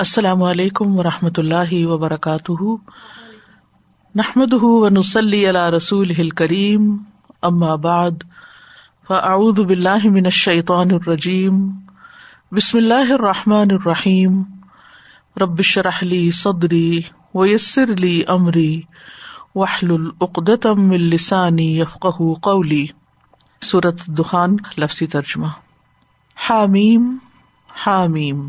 السلام 0.00 0.42
علیکم 0.42 0.98
و 0.98 1.02
رحمۃ 1.02 1.30
اللہ 1.36 1.86
وبرکاتہ۔ 1.86 2.62
نحمد 4.14 4.52
ونسلی 4.52 5.48
علی 5.48 5.76
رسول 5.76 6.30
کریم 6.30 6.96
اما 7.42 7.74
بعد، 7.74 8.10
فاعوذ 9.08 9.60
باللہ 9.60 10.04
من 10.04 10.24
الشیطان 10.24 10.90
الرجیم۔ 10.90 11.70
بسم 12.52 12.78
اللہ 12.78 13.12
الرحمٰن 13.12 13.66
الرحیم۔ 13.70 14.42
ربش 15.36 15.78
رحلی 15.78 16.30
صدری 16.30 17.00
ویسر 17.34 17.92
علی 17.92 18.22
عمری 18.28 18.82
وحل 19.54 19.90
العقدم 19.90 20.90
السانی 20.90 21.80
یفق 21.80 22.06
قولی۔ 22.42 22.86
صورت 23.62 24.06
دخان 24.06 24.56
لفظی 24.78 25.06
ترجمہ۔ 25.06 25.46
حامیم 26.50 27.16
حامیم۔ 27.86 28.48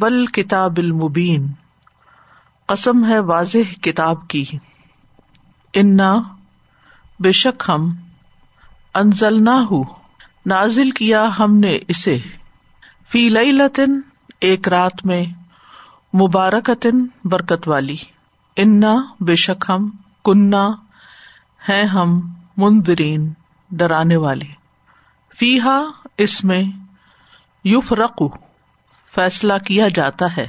ول 0.00 0.26
کتاب 0.26 0.78
المبین۔ 0.78 1.46
قسم 2.66 3.04
ہے 3.04 3.18
واضح 3.18 3.80
کتاب 3.82 4.28
کی۔ 4.28 4.44
انا 5.74 6.16
بے 7.20 7.32
شک 7.32 7.62
ہم 7.68 7.94
انزل 8.94 9.44
نہ 9.44 9.50
ہو 9.50 9.82
نازل 10.46 10.90
کیا 10.90 11.30
ہم 11.38 11.56
نے 11.56 11.78
اسے۔ 11.88 12.18
فی 13.08 13.28
لطن 13.28 14.00
ایک 14.40 14.68
رات 14.68 15.06
میں 15.06 15.24
مبارکتن 16.16 17.06
برکت 17.24 17.68
والی۔ 17.68 17.96
انا 18.56 18.96
بے 19.20 19.36
شک 19.36 19.64
ہم 19.68 19.90
کنہ 20.24 20.70
ہے 21.68 21.84
ہم 21.84 22.32
مندرین 22.56 23.32
ڈرانے 23.70 24.16
والے۔ 24.16 24.46
فیحا 25.38 25.82
اس 26.18 26.44
میں 26.44 26.62
یوف 27.64 27.92
رقو 27.92 28.51
فیصلہ 29.14 29.52
کیا 29.66 29.88
جاتا 29.94 30.36
ہے۔ 30.36 30.48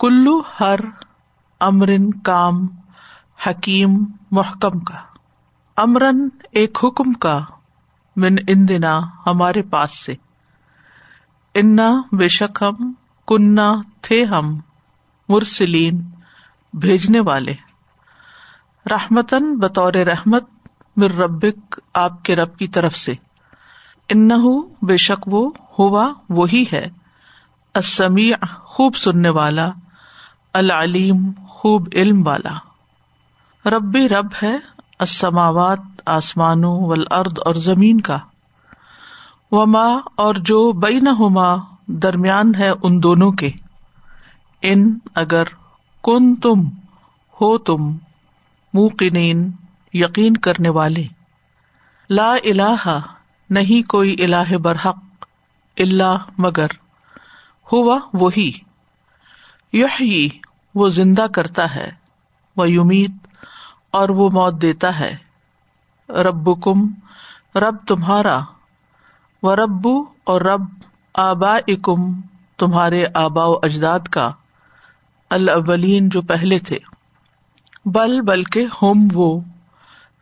کلو 0.00 0.42
ہر 0.60 0.76
امرن 1.60 2.10
کام 2.10 2.66
حکیم 3.46 4.04
محکم 4.30 4.78
کا۔ 4.78 4.94
امرن 5.76 6.28
ایک 6.50 6.78
حکم 6.84 7.12
کا 7.12 7.40
من 8.16 8.36
ان 8.48 8.68
دنا 8.68 9.00
ہمارے 9.26 9.62
پاس 9.62 9.98
سے۔ 9.98 10.14
انا 11.54 12.00
بے 12.12 12.28
شک 12.28 12.62
ہم 12.62 12.92
کنہ 13.26 13.82
تھے 14.00 14.24
ہم، 14.24 14.60
مرسلین 15.28 16.10
بھیجنے 16.72 17.20
والے۔ 17.20 17.54
رحمتن 18.90 19.58
بطور 19.58 19.92
رحمت 19.92 20.44
مر 20.96 21.10
ربک 21.10 21.80
آپ 21.94 22.24
کے 22.24 22.36
رب 22.36 22.56
کی 22.56 22.68
طرف 22.68 22.96
سے۔ 22.96 23.12
ان 24.08 24.28
بے 24.82 24.96
شک 24.96 25.28
وہ 25.28 25.50
ہوا 25.78 26.08
وہی 26.28 26.64
ہے۔ 26.72 26.86
السمیع، 27.78 28.36
خوب 28.64 28.96
سننے 28.96 29.28
والا، 29.28 29.70
العلیم، 30.54 31.30
خوب 31.48 31.88
علم 31.92 32.26
والا۔ 32.26 32.58
ربی 33.68 34.08
رب 34.08 34.26
ہے 34.42 34.56
السماوات، 34.98 35.78
آسمانوں 36.06 36.80
والارض 36.80 37.32
اور 37.44 37.54
زمین 37.54 38.00
کا۔ 38.00 38.18
وما 39.50 39.88
اور 40.16 40.34
جو 40.34 40.72
بینہما 40.72 41.56
درمیان 41.86 42.54
ہے 42.54 42.70
ان 42.82 43.02
دونوں 43.02 43.32
کے۔ 43.32 43.50
ان 44.62 44.98
اگر 45.14 45.44
کن 46.02 46.36
تم 46.36 46.60
ہو 47.40 47.58
تم 47.58 47.96
موقنین، 48.74 49.52
یقین 49.92 50.36
کرنے 50.36 50.68
والے۔ 50.68 51.06
لا 52.10 52.34
الہ، 52.44 52.98
نہیں 53.50 53.88
کوئی 53.88 54.16
الہ 54.18 54.56
برحق، 54.56 54.98
اللہ 55.76 56.16
مگر۔ 56.38 56.66
ہوا 57.72 57.98
وہی۔ 58.12 58.52
یحیی 59.72 60.28
وہ 60.74 60.88
زندہ 60.88 61.26
کرتا 61.34 61.74
ہے، 61.74 61.90
وہ 62.56 62.70
یمید 62.70 63.16
اور 63.90 64.08
وہ 64.08 64.30
موت 64.30 64.62
دیتا 64.62 64.98
ہے۔ 64.98 65.16
رب 66.08 66.62
کم 66.62 66.86
رب 67.58 67.76
تمہارا، 67.88 68.40
و 69.42 69.56
ربو 69.56 70.02
اور 70.24 70.40
رب 70.40 70.64
آبا 71.14 71.56
اکم 71.56 72.20
تمہارے 72.56 73.04
آبا 73.14 73.44
و 73.44 73.52
اجداد 73.62 74.00
کا، 74.00 74.32
الاولین 75.30 76.08
جو 76.08 76.22
پہلے 76.22 76.58
تھے۔ 76.58 76.78
بل، 77.84 78.20
بلکہ 78.20 78.66
ہوم 78.82 79.08
وہ۔ 79.14 79.40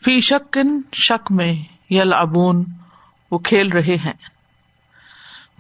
فی 0.04 0.20
شکن، 0.20 0.80
شک 0.92 1.32
میں 1.32 1.54
یل 1.90 2.12
ابون 2.12 2.64
وہ 3.30 3.38
کھیل 3.38 3.68
رہے 3.68 3.96
ہیں۔ 3.96 4.12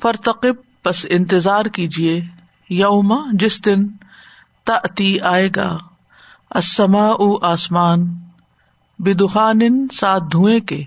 فرتقب 0.02 0.54
بس 0.86 1.06
انتظار 1.10 1.64
کیجیے 1.64 2.24
یوما، 2.70 3.16
جس 3.32 3.64
دن 3.64 3.86
تی 4.64 5.20
آئے 5.20 5.48
گا 5.56 5.78
اسما 6.50 7.06
او 7.06 7.44
آسمان، 7.44 8.14
بدخان 8.98 9.88
سات 9.88 10.22
دھوئیں 10.32 10.60
کے، 10.60 10.84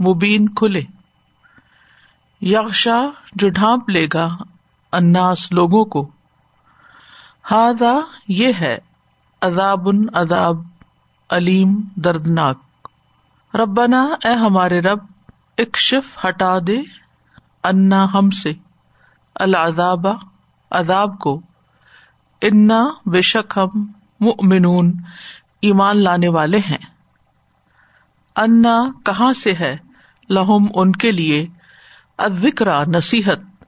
مبین 0.00 0.48
کھلے۔ 0.48 0.82
یکشا 2.40 3.00
جو 3.32 3.48
ڈھانپ 3.48 3.90
لے 3.90 4.06
گا 4.14 4.36
اناس 4.92 5.52
لوگوں 5.52 5.84
کو۔ 5.84 6.10
ہاضا 7.50 7.98
یہ 8.28 8.52
ہے 8.60 8.78
اداب 9.40 9.88
ان 9.88 10.06
علیم، 11.30 11.80
دردناک۔ 11.96 12.58
ربنا، 13.54 14.08
اے 14.24 14.32
ہمارے 14.32 14.80
رب، 14.80 14.98
اکشف 15.58 16.26
ہٹا 16.28 16.58
دے، 16.66 16.80
انا 17.64 18.06
ہم 18.14 18.30
سے۔ 18.30 18.52
العذاب، 19.34 20.06
عذاب 20.70 21.18
کو۔ 21.18 21.40
انا 22.42 22.88
بے 23.06 23.22
شک 23.22 23.58
ہم 23.58 23.92
مؤمنون، 24.20 24.92
ایمان 25.62 26.04
لانے 26.04 26.28
والے 26.28 26.58
ہیں۔ 26.58 26.86
انا 28.36 28.82
کہاں 29.04 29.32
سے 29.32 29.52
ہے؟ 29.52 29.76
لہم 30.30 30.66
ان 30.74 30.92
کے 30.92 31.12
لیے۔ 31.12 31.46
ادکرا 32.18 32.84
نصیحت۔ 32.84 33.64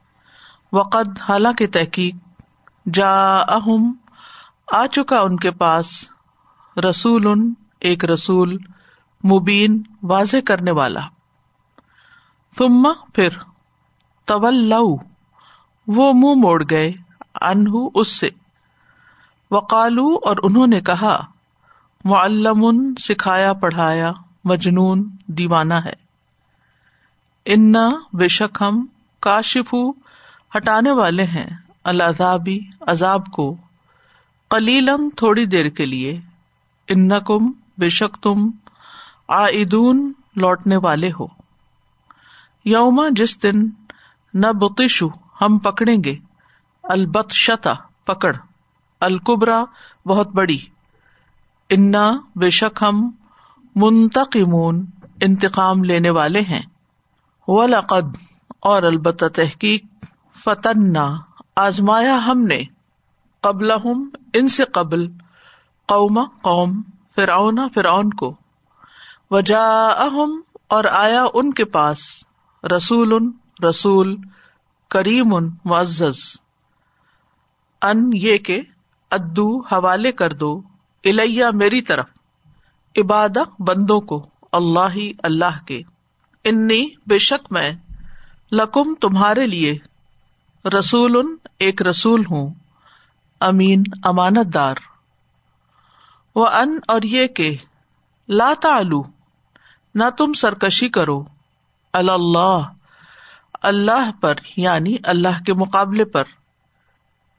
وقد 0.72 1.20
حالانکہ 1.28 1.66
تحقیق 1.66 2.14
جا 2.94 3.38
اہم 3.38 3.92
آ 4.72 4.86
چکا 4.86 5.20
ان 5.20 5.36
کے 5.36 5.50
پاس۔ 5.50 6.10
رسول 6.90 7.26
ان 7.26 7.54
ایک 7.80 8.04
رسول، 8.04 8.58
مبین، 9.24 9.82
واضح 10.02 10.36
کرنے 10.46 10.70
والا۔ 10.70 11.00
ثم 12.58 12.88
پھر 13.14 13.28
طول 14.24 14.54
وہ 15.86 16.12
منہ 16.12 16.40
موڑ 16.40 16.64
گئے 16.70 16.92
انہ 17.40 17.70
اس 17.94 18.08
سے۔ 18.08 18.28
وقالو 19.50 20.14
اور 20.24 20.36
انہوں 20.42 20.66
نے 20.66 20.80
کہا 20.80 21.26
معلم 22.04 22.94
سکھایا 22.94 23.52
پڑھایا، 23.52 24.12
مجنون 24.44 25.10
دیوانہ 25.26 25.74
ہے۔ 25.74 25.92
انا 27.46 27.90
بے 28.12 28.28
شک 28.28 28.62
ہم 28.68 28.86
کاشف 29.20 29.74
ہٹانے 30.56 30.90
والے 30.90 31.24
ہیں، 31.24 31.50
العذابی، 31.84 32.60
عذاب 32.80 33.26
کو۔ 33.26 33.56
کلیلم 34.50 35.08
تھوڑی 35.16 35.46
دیر 35.46 35.68
کے 35.68 35.86
لیے۔ 35.86 36.20
ان 36.88 37.08
کم 37.08 37.52
بے 37.78 37.88
شک 37.88 38.14
تم 38.22 38.50
آدون 39.28 40.12
لوٹنے 40.36 40.76
والے 40.76 41.10
ہو۔ 41.20 41.26
یوما 42.64 43.08
جس 43.10 43.42
دن 43.42 43.70
نہ 44.34 44.46
بتشو 44.46 45.08
ہم 45.42 45.58
پکڑیں 45.58 46.04
گے۔ 46.04 46.14
البت 46.82 47.30
شتا 47.30 47.72
پکڑ۔ 48.04 48.36
القبرا 49.00 49.64
بہت 50.06 50.28
بڑی۔ 50.28 50.58
انا، 51.70 52.12
بے 52.36 52.50
شک 52.50 52.82
ہم 52.82 53.10
منتقمون، 53.76 54.86
انتقام 55.20 55.84
لینے 55.84 56.10
والے 56.10 56.40
ہیں۔ 56.40 56.62
ولقد، 57.48 58.16
اور 58.60 58.82
البتہ 58.82 59.24
تحقیق 59.26 59.84
فتنا 60.44 61.18
آزمایا 61.56 62.26
ہم 62.26 62.38
نے۔ 62.38 62.62
قبل 63.40 63.70
ہم 63.70 64.08
ان 64.34 64.48
سے 64.48 64.64
قبل، 64.64 65.12
قوم 65.86 66.24
قوم، 66.42 66.82
فرعون 67.14 67.58
فرعون 67.74 68.10
کو۔ 68.10 68.36
وجا 69.30 69.88
اور 70.68 70.84
آیا 70.84 71.24
ان 71.34 71.52
کے 71.52 71.64
پاس۔ 71.64 72.24
رسول 72.76 73.30
رسول 73.68 74.16
کریم 74.92 75.34
ان 75.34 75.50
معزز، 75.64 76.18
ان 77.82 78.10
یہ 78.14 78.38
کہ 78.38 78.60
ادو 79.10 79.60
حوالے 79.60 80.12
کر 80.12 80.32
دو 80.32 80.62
الیا 81.04 81.50
میری 81.50 81.82
طرف 81.82 82.08
عباد 82.96 83.36
بندوں 83.58 84.00
کو، 84.00 84.26
اللہ 84.52 84.88
ہی 84.94 85.12
اللہ 85.22 85.64
کے۔ 85.66 85.82
انی، 86.44 86.86
بے 87.06 87.18
شک 87.18 87.52
میں، 87.52 87.70
لکم 88.52 88.94
تمہارے 88.94 89.46
لیے 89.46 89.78
رسول 90.78 91.16
ان 91.16 91.36
ایک 91.58 91.82
رسول 91.82 92.24
ہوں، 92.30 92.54
امین، 93.40 93.82
امانت 94.04 94.54
دار۔ 94.54 94.74
وہ 96.34 96.46
ان 96.46 96.78
اور 96.88 97.02
یہ 97.02 97.26
کہ، 97.26 97.56
لا 98.28 98.52
تعلو، 98.62 99.02
نہ 99.94 100.04
تم 100.18 100.32
سرکشی 100.32 100.88
کرو 100.88 101.24
اللہ۔ 101.92 102.60
اللہ 103.62 104.10
پر 104.20 104.34
یعنی 104.56 104.96
اللہ 105.02 105.42
کے 105.46 105.54
مقابلے 105.54 106.04
پر. 106.04 106.24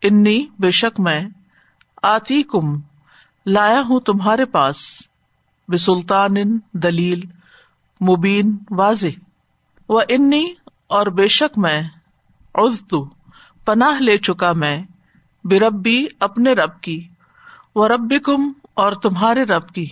انی، 0.02 0.46
بے 0.60 0.72
شک 0.72 1.00
میں 1.00 1.20
آتی 2.04 2.44
کم 2.44 2.80
لایا 3.46 3.82
ہوں 3.82 4.00
تمہارے 4.00 4.46
پاس 4.46 4.76
بے 5.70 5.78
سلطان 5.78 6.36
دلیل، 6.74 7.22
مبین، 8.02 8.58
واضح. 8.70 9.20
و 9.90 10.00
انی، 10.00 10.54
اور 10.88 11.08
بے 11.08 11.28
شک 11.28 11.58
میں 11.58 11.82
عزتو 12.56 13.06
پناہ 13.66 14.02
لے 14.02 14.18
چکا 14.18 14.52
میں 14.52 14.84
بے 15.44 15.60
ربی 15.60 16.06
اپنے 16.20 16.54
رب 16.54 16.82
کی 16.82 17.08
وہ 17.76 17.88
رب 17.88 18.14
کم 18.24 18.52
اور 18.74 18.94
تمہارے 18.94 19.44
رب 19.44 19.70
کی. 19.70 19.90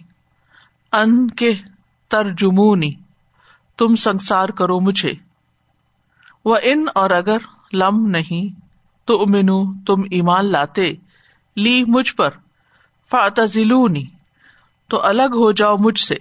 ان 0.92 1.30
کے 1.30 1.54
ترجمونی، 2.08 2.92
تم 3.78 3.96
سنسار 3.96 4.50
کرو 4.50 4.80
مجھے. 4.80 5.14
وہ 6.46 6.58
ان 6.64 6.86
اور 6.96 7.10
اگر 7.10 7.38
لم 7.74 8.08
نہیں 8.08 8.60
تو 9.06 9.22
امنو، 9.22 9.74
تم 9.86 10.02
ایمان 10.12 10.52
لاتے، 10.52 10.94
لی 11.58 11.84
مجھ 11.88 12.16
پر 12.16 12.30
فاتلونی 13.10 14.06
تو 14.88 15.02
الگ 15.02 15.34
ہو 15.34 15.52
جاؤ 15.52 15.78
مجھ 15.78 16.00
سے۔ 16.00 16.16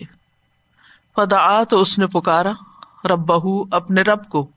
فدا 1.16 1.64
تو 1.64 1.80
اس 1.80 1.98
نے 1.98 2.06
پکارا 2.06 2.50
رب 3.04 3.18
بہ 3.18 3.64
اپنے 3.70 4.02
رب 4.02 4.24
کو۔ 4.24 4.50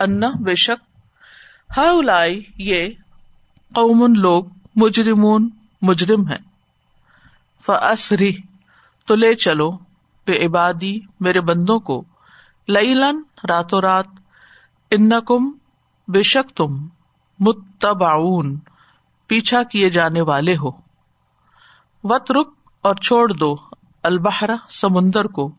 انا 0.00 0.30
بے 0.40 0.54
شک 0.54 0.84
ہائی 1.76 2.42
یہ 2.58 2.88
قومن 3.74 4.20
لوگ، 4.20 4.44
مجرمون، 4.76 5.50
مجرم 5.82 6.28
ہے 6.28 6.36
فسری 7.66 8.32
تو 9.06 9.14
لے 9.14 9.34
چلو، 9.34 9.70
بے 10.26 10.46
عبادی، 10.46 11.00
میرے 11.20 11.40
بندوں 11.40 11.78
کو 11.78 12.04
لئی 12.68 12.94
لن 12.94 13.22
راتوں 13.48 13.80
رات 13.80 14.06
ان 14.94 15.10
کم 15.26 15.52
بے 16.08 16.22
شک 16.22 16.56
تم 16.56 16.88
متباون 17.38 18.58
پیچھا 19.26 19.62
کیے 19.62 19.90
جانے 19.90 20.20
والے 20.20 20.56
ہو۔ 20.56 20.70
وط 22.04 22.30
رک 22.30 22.48
اور 22.80 22.94
چھوڑ 22.94 23.32
دو 23.32 23.56
البہرا 24.02 24.56
سمندر 24.68 25.24
کو 25.24 25.54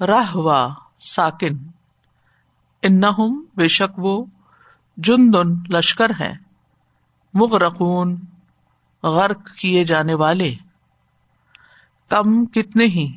راہ 0.00 0.36
وا 0.36 0.74
ساکن۔ 1.00 1.56
ان 2.82 3.00
بے 3.56 3.68
شک 3.68 3.98
وہ 3.98 4.24
جن 4.96 5.32
دن 5.32 5.76
لشکر 5.76 6.10
ہے 6.20 6.34
مغرقون، 7.34 8.16
غرق 9.02 9.50
کیے 9.60 9.84
جانے 9.84 10.14
والے۔ 10.14 10.54
کم 12.08 12.44
کتنے 12.44 12.84
ہی 12.84 13.16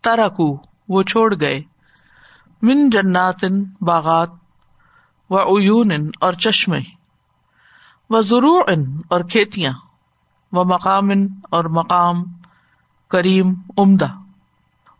ترکو 0.00 0.58
وہ 0.88 1.02
چھوڑ 1.02 1.34
گئے۔ 1.40 1.62
من 2.62 2.90
جناتن 2.90 3.64
باغات 3.80 4.47
و 5.30 5.38
اون 5.38 5.92
اور 6.20 6.32
چشمے، 6.32 6.80
و 8.10 8.22
ضرور 8.22 8.62
اور 9.08 9.20
کھیتیاں، 9.20 9.72
و 10.52 10.64
مقام 10.64 11.08
اور 11.50 11.64
مقام 11.64 12.24
کریم 13.08 13.54
عمدہ، 13.78 14.08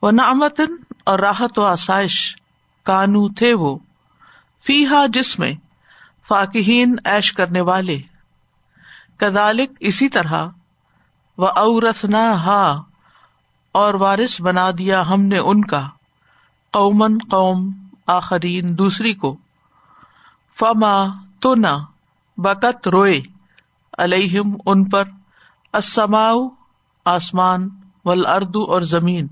و 0.03 0.11
نعمتن 0.11 0.77
اور 1.05 1.19
راحت 1.19 1.59
و 1.59 1.65
آسائش 1.65 2.37
کانو 2.83 3.29
تھے 3.29 3.55
وہ 3.55 3.79
فی 4.65 4.87
ہا 4.87 5.07
جس 5.09 5.39
میں 5.39 5.53
فاکہین 6.29 6.97
ایش 7.05 7.33
کرنے 7.33 7.61
والے۔ 7.61 7.99
کدالک 9.17 9.71
اسی 9.81 10.09
طرح، 10.09 10.47
و 11.39 11.47
اورسنا 11.47 12.47
ہا 12.47 12.83
اور 13.73 13.95
وارث 13.95 14.41
بنا 14.41 14.71
دیا 14.79 15.07
ہم 15.07 15.23
نے 15.23 15.39
ان 15.39 15.65
کا 15.65 15.89
قومن 16.73 17.19
قوم 17.31 17.73
آخرین 18.07 18.79
دوسری 18.79 19.15
کو۔ 19.15 19.37
فما 20.61 21.07
تو 21.41 21.55
نہ 21.55 21.85
بکت 22.37 22.89
روئے 22.89 23.21
الہم 23.99 24.57
ان 24.67 24.85
پر 24.85 25.05
اسماؤ 25.73 26.49
آسمان 27.05 27.69
ول 28.05 28.27
اردو 28.27 28.63
اور 28.65 28.83
زمین۔ 28.83 29.27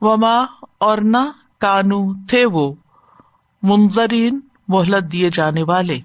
وما 0.00 0.44
اور 0.78 0.98
نہ 0.98 1.30
کانو 1.60 2.26
تھے 2.28 2.46
وہ، 2.46 2.74
منظرین، 3.62 4.40
مہلت 4.68 5.12
دیے 5.12 5.30
جانے 5.32 5.62
والے۔ 5.62 5.98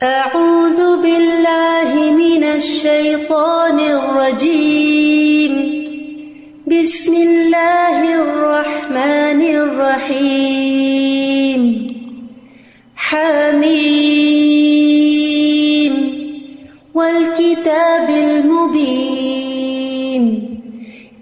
اعوذ 0.00 1.02
باللہ 1.02 1.94
من 1.94 2.44
الشیطان 2.52 3.78
الرجیم۔ 3.80 5.52
بسم 6.66 7.12
اللہ 7.12 8.12
الرحمن 8.12 9.42
الرحیم۔ 9.60 11.11
حمیم 13.12 14.72
والکتاب 16.94 18.08
المبین 18.10 19.42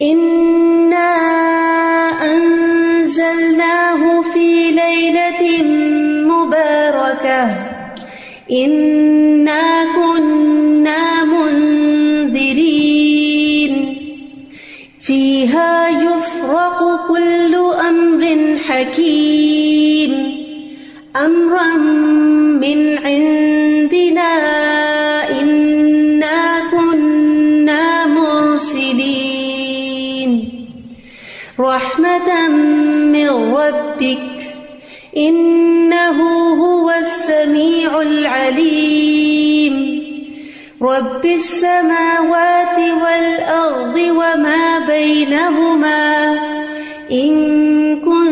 انا 0.02 1.12
انزلناه 2.34 4.22
في 4.22 4.70
ليلة 4.70 5.62
مباركة 6.32 7.42
إنا 8.50 9.84
كنا 9.96 11.24
منذرين 11.24 12.74
فيها 15.00 15.88
يفرق 15.88 17.08
كل 17.08 17.54
أمر 17.88 18.22
حكيم 18.68 19.59
أمرا 21.26 21.76
من 22.56 22.98
عندنا 22.98 24.32
إنا 25.40 26.70
كنا 26.70 28.06
مرسلين. 28.06 29.30
رحمة 31.60 32.48
من 33.12 33.28
ربك 33.28 34.28
انه 35.16 36.18
هو 36.54 36.90
السميع 36.90 38.00
العليم. 38.00 40.00
رب 40.82 41.26
السماوات 41.26 42.78
والأرض 42.78 43.96
وما 43.96 44.78
بينهما. 44.78 46.38
إن 47.12 48.00
كنتم 48.00 48.29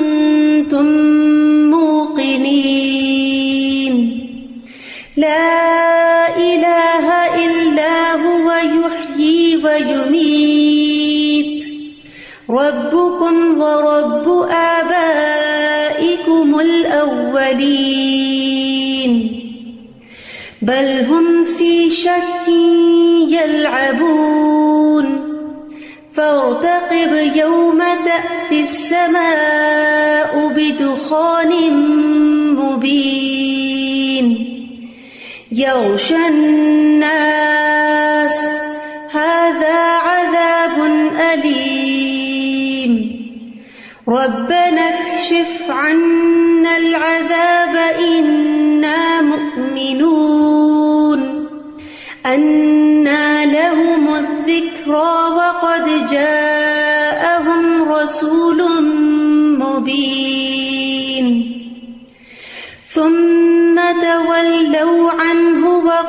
لا 5.19 6.37
إله 6.37 7.35
إلا 7.45 8.13
هو 8.13 8.53
يحيي 8.53 9.57
ويميت. 9.65 11.65
ربكم 12.51 13.61
ورب 13.61 14.49
آبائكم 14.51 16.61
الأولين. 16.61 18.31
بل 20.63 21.05
هم 21.05 21.45
في 21.45 21.91
شك 21.91 22.49
يلعبون. 23.29 25.07
فارتقب 26.13 27.37
يوم 27.37 27.79
تأتي 27.79 28.61
السماء 28.61 30.53
بدخان 30.57 31.53
مبين. 32.55 33.78
يغشى 35.53 36.29
الناس. 36.29 38.37
هذا 39.13 39.79
عذاب 39.79 40.91
أليم. 41.35 43.19
ربنا 44.09 44.89
اكشف 44.89 45.71
عنا 45.71 46.77
العذاب، 46.77 47.77
إنا 47.99 49.23
مؤمنون. 49.23 51.49
أنا 52.27 53.47
لهم 53.47 54.15
الذكرى 54.15 55.13
وقد 55.37 56.07
جاءهم 56.11 57.93
رسول 57.93 58.63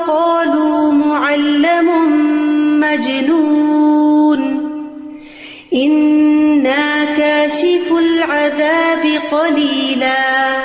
وقالوا 0.09 0.91
معلم 0.91 1.89
مجنون. 2.79 4.41
إنا 5.73 7.05
كاشف 7.17 7.93
العذاب 7.99 9.21
قليلا. 9.31 10.57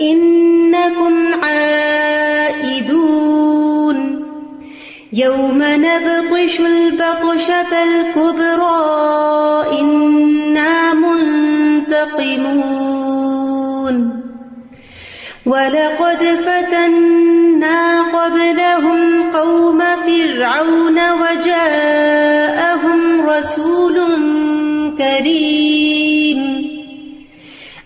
إنكم 0.00 1.14
عائدون. 1.42 2.92
يوم 5.12 5.62
نبطش 5.62 6.60
البطشة 6.60 7.82
الكبرى. 7.82 8.82
إنا 9.80 10.94
منتقمون. 10.94 12.62
ولقد 15.46 16.38
فتنا 17.62 18.02
قبلهم 18.02 19.30
قوم 19.30 19.78
فرعون 19.78 20.98
وجاءهم 21.22 23.00
رسول 23.26 23.98
كريم. 24.98 26.40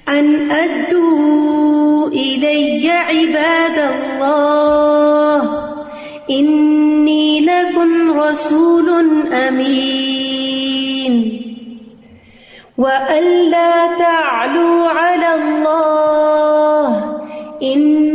أن 0.08 0.50
أدوا 0.50 2.08
إلي 2.08 2.90
عباد 2.90 3.78
الله، 3.94 5.40
إني 6.30 7.40
لكم 7.40 8.20
رسول 8.20 8.88
أمين. 9.32 11.14
وألا 12.78 13.86
تعلوا 13.98 14.88
على 14.88 15.34
الله، 15.34 16.88
إني 17.62 18.05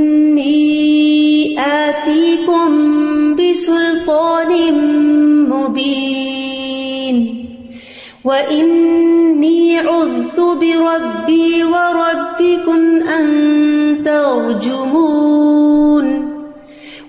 وإني 8.23 9.79
عذت 9.79 10.39
بربي 10.39 11.63
وربكم 11.63 13.01
أن 13.01 14.03
ترجمون 14.05 15.51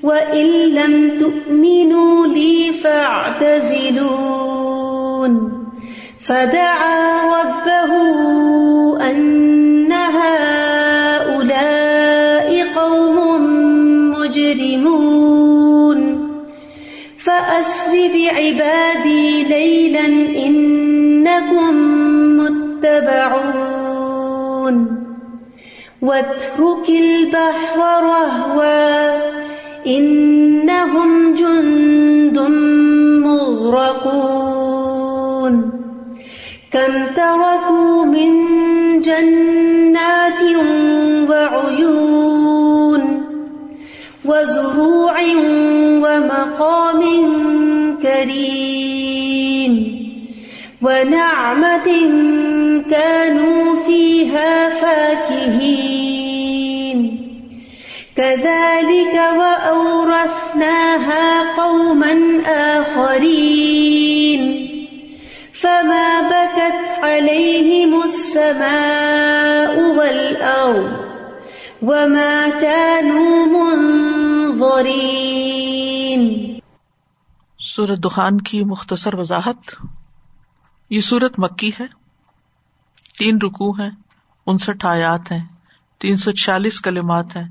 وإن 0.02 0.47
لم 0.75 1.19
تؤمنوا 1.19 2.26
لي 2.26 2.73
فاعتزلون 2.73 4.02
فدعا 6.21 7.23
ربه 7.23 7.92
أن 9.11 9.92
هؤلاء 9.92 10.73
مجرمون 14.33 16.00
فأسر 17.19 17.92
بعبادي 18.14 19.02
متبعون 23.03 24.77
واترك 26.03 26.89
البحر 26.89 27.79
رهوا. 27.79 29.33
إنهم 29.87 31.35
جند 31.35 32.39
مغرقون. 33.27 34.53
كم 36.73 37.07
تركوا 37.17 38.05
من 38.05 38.33
جنات 39.01 40.43
وعيون 41.31 43.03
وزروع 44.25 45.15
ومقام 46.03 47.03
كريم 48.03 49.73
ونعمة 50.83 51.89
كانوا 52.93 53.77
فيها 53.87 54.69
فاكهين. 54.81 55.93
كذلك 58.17 59.15
وأورثناها 59.15 60.43
قوما 61.57 62.13
آخرين. 62.47 63.33
فما 65.63 66.21
بكت 66.21 67.05
عليهم 67.05 68.01
السماء 68.03 68.73
والأرض 69.97 71.13
وما 71.83 72.49
كانوا 72.61 73.47
منظرين. 73.47 74.19
سورت 77.59 77.99
دخان 77.99 78.41
کی 78.41 78.65
مختصر 78.65 79.15
وضاحت. 79.15 79.87
یہ 80.91 81.01
سورت 81.01 81.33
مکی 81.39 81.71
ہے۔ 81.81 82.02
تین 83.19 83.38
رکو 83.42 83.71
ہیں، 83.71 83.90
انسٹھ 84.47 84.87
آیات 84.87 85.33
ہیں، 85.33 85.45
تین 85.99 86.16
سو 86.16 86.33
چھیالیس 86.33 86.81
کلمات 86.81 87.37
ہیں، 87.37 87.49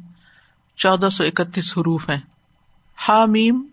چودہ 0.78 1.10
سو 1.10 1.24
اکتیس 1.24 1.78
حروف 1.78 2.10
ہیں۔ 2.10 2.20
حامیم 3.08 3.66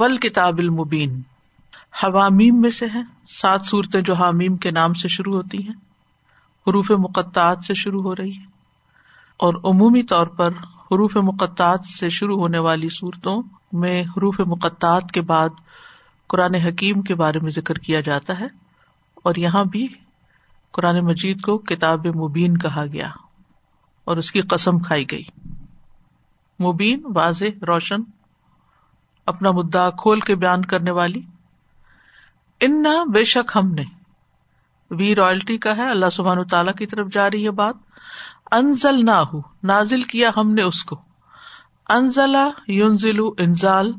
ول 0.00 0.16
کتاب 0.16 0.58
المبین۔ 0.58 1.22
حوامیم 2.04 2.60
میں 2.60 2.70
سے 2.70 2.86
ہیں، 2.86 3.02
سات 3.28 3.60
صورتیں 3.64 4.00
جو 4.00 4.14
حامیم 4.14 4.56
کے 4.56 4.70
نام 4.70 4.94
سے 4.94 5.08
شروع 5.08 5.32
ہوتی 5.32 5.62
ہیں۔ 5.62 5.74
حروف 6.66 6.90
مقطعات 6.90 7.64
سے 7.64 7.74
شروع 7.74 8.02
ہو 8.02 8.16
رہی 8.16 8.36
ہے 8.36 8.44
اور 9.36 9.54
عمومی 9.64 10.02
طور 10.02 10.26
پر 10.26 10.50
حروف 10.62 11.16
مقطعات 11.16 11.84
سے 11.84 12.08
شروع 12.08 12.36
ہونے 12.36 12.58
والی 12.58 12.88
صورتوں 12.88 13.42
میں 13.72 14.02
حروف 14.02 14.40
مقطعات 14.40 15.12
کے 15.12 15.20
بعد 15.20 15.48
قرآن 16.26 16.54
حکیم 16.54 17.02
کے 17.02 17.14
بارے 17.14 17.38
میں 17.38 17.50
ذکر 17.50 17.74
کیا 17.74 18.00
جاتا 18.00 18.40
ہے۔ 18.40 18.46
اور 19.14 19.34
یہاں 19.34 19.64
بھی 19.64 19.88
قرآن 20.72 21.00
مجید 21.00 21.40
کو 21.40 21.58
کتاب 21.58 22.06
مبین 22.06 22.58
کہا 22.58 22.84
گیا 22.92 23.08
اور 24.04 24.16
اس 24.16 24.32
کی 24.32 24.40
قسم 24.40 24.78
کھائی 24.78 25.10
گئی۔ 25.10 25.24
مبین، 26.64 27.02
واضح، 27.14 27.44
روشن، 27.66 28.00
اپنا 29.26 29.50
مدعا 29.50 29.90
کھول 29.90 30.20
کے 30.20 30.34
بیان 30.34 30.64
کرنے 30.64 30.90
والی۔ 30.90 31.22
ان 32.60 32.82
بے 33.12 33.24
شک 33.24 33.56
ہم 33.56 33.74
نے، 33.74 33.84
وی 34.90 35.14
رائلٹی 35.14 35.58
کا 35.58 35.76
ہے، 35.76 35.90
اللہ 35.90 36.10
سبحان 36.12 36.44
تعالیٰ 36.44 36.74
کی 36.74 36.86
طرف 36.86 37.08
جا 37.12 37.30
رہی 37.30 37.44
ہے 37.44 37.50
بات۔ 37.50 37.74
انزل 38.52 39.04
نہ 39.04 39.10
ہو 39.10 39.40
نازل 39.62 40.02
کیا 40.02 40.30
ہم 40.36 40.52
نے 40.54 40.62
اس 40.62 40.84
کو۔ 40.84 41.00
انزلہ 41.88 42.70
یونزل 42.70 43.18
انزال 43.38 43.92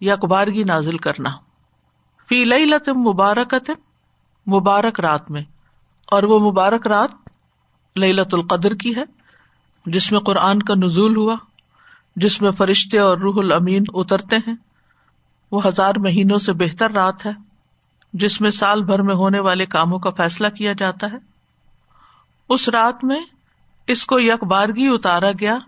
یا 0.00 0.16
کبارگی 0.16 0.64
نازل 0.64 0.96
کرنا۔ 0.96 1.30
فی 2.28 2.44
لئی 2.44 2.64
لتم 2.64 3.00
مبارک 3.00 3.54
مبارک 4.46 5.00
رات 5.00 5.30
میں۔ 5.30 5.42
اور 6.10 6.22
وہ 6.22 6.50
مبارک 6.50 6.86
رات 6.86 7.10
لت 7.98 8.34
القدر 8.34 8.74
کی 8.74 8.96
ہے، 8.96 9.04
جس 9.86 10.12
میں 10.12 10.20
قرآن 10.20 10.62
کا 10.62 10.74
نزول 10.74 11.16
ہوا، 11.16 11.36
جس 12.16 12.42
میں 12.42 12.50
فرشتے 12.50 12.98
اور 12.98 13.18
روح 13.18 13.34
الامین 13.38 13.82
اترتے 13.94 14.36
ہیں۔ 14.36 14.54
وہ 15.52 15.66
ہزار 15.66 15.94
مہینوں 15.94 16.38
سے 16.38 16.52
بہتر 16.52 16.90
رات 16.90 17.26
ہے، 17.26 17.30
جس 18.12 18.40
میں 18.40 18.50
سال 18.50 18.84
بھر 18.84 19.02
میں 19.02 19.14
ہونے 19.14 19.40
والے 19.40 19.66
کاموں 19.66 19.98
کا 19.98 20.10
فیصلہ 20.10 20.48
کیا 20.48 20.72
جاتا 20.72 21.06
ہے۔ 21.12 21.16
اس 22.48 22.68
رات 22.68 23.04
میں 23.04 23.20
اس 23.86 24.06
کو 24.06 24.20
یک 24.20 24.44
بارگی 24.44 24.88
اتارا 24.88 25.30
گیا، 25.30 25.58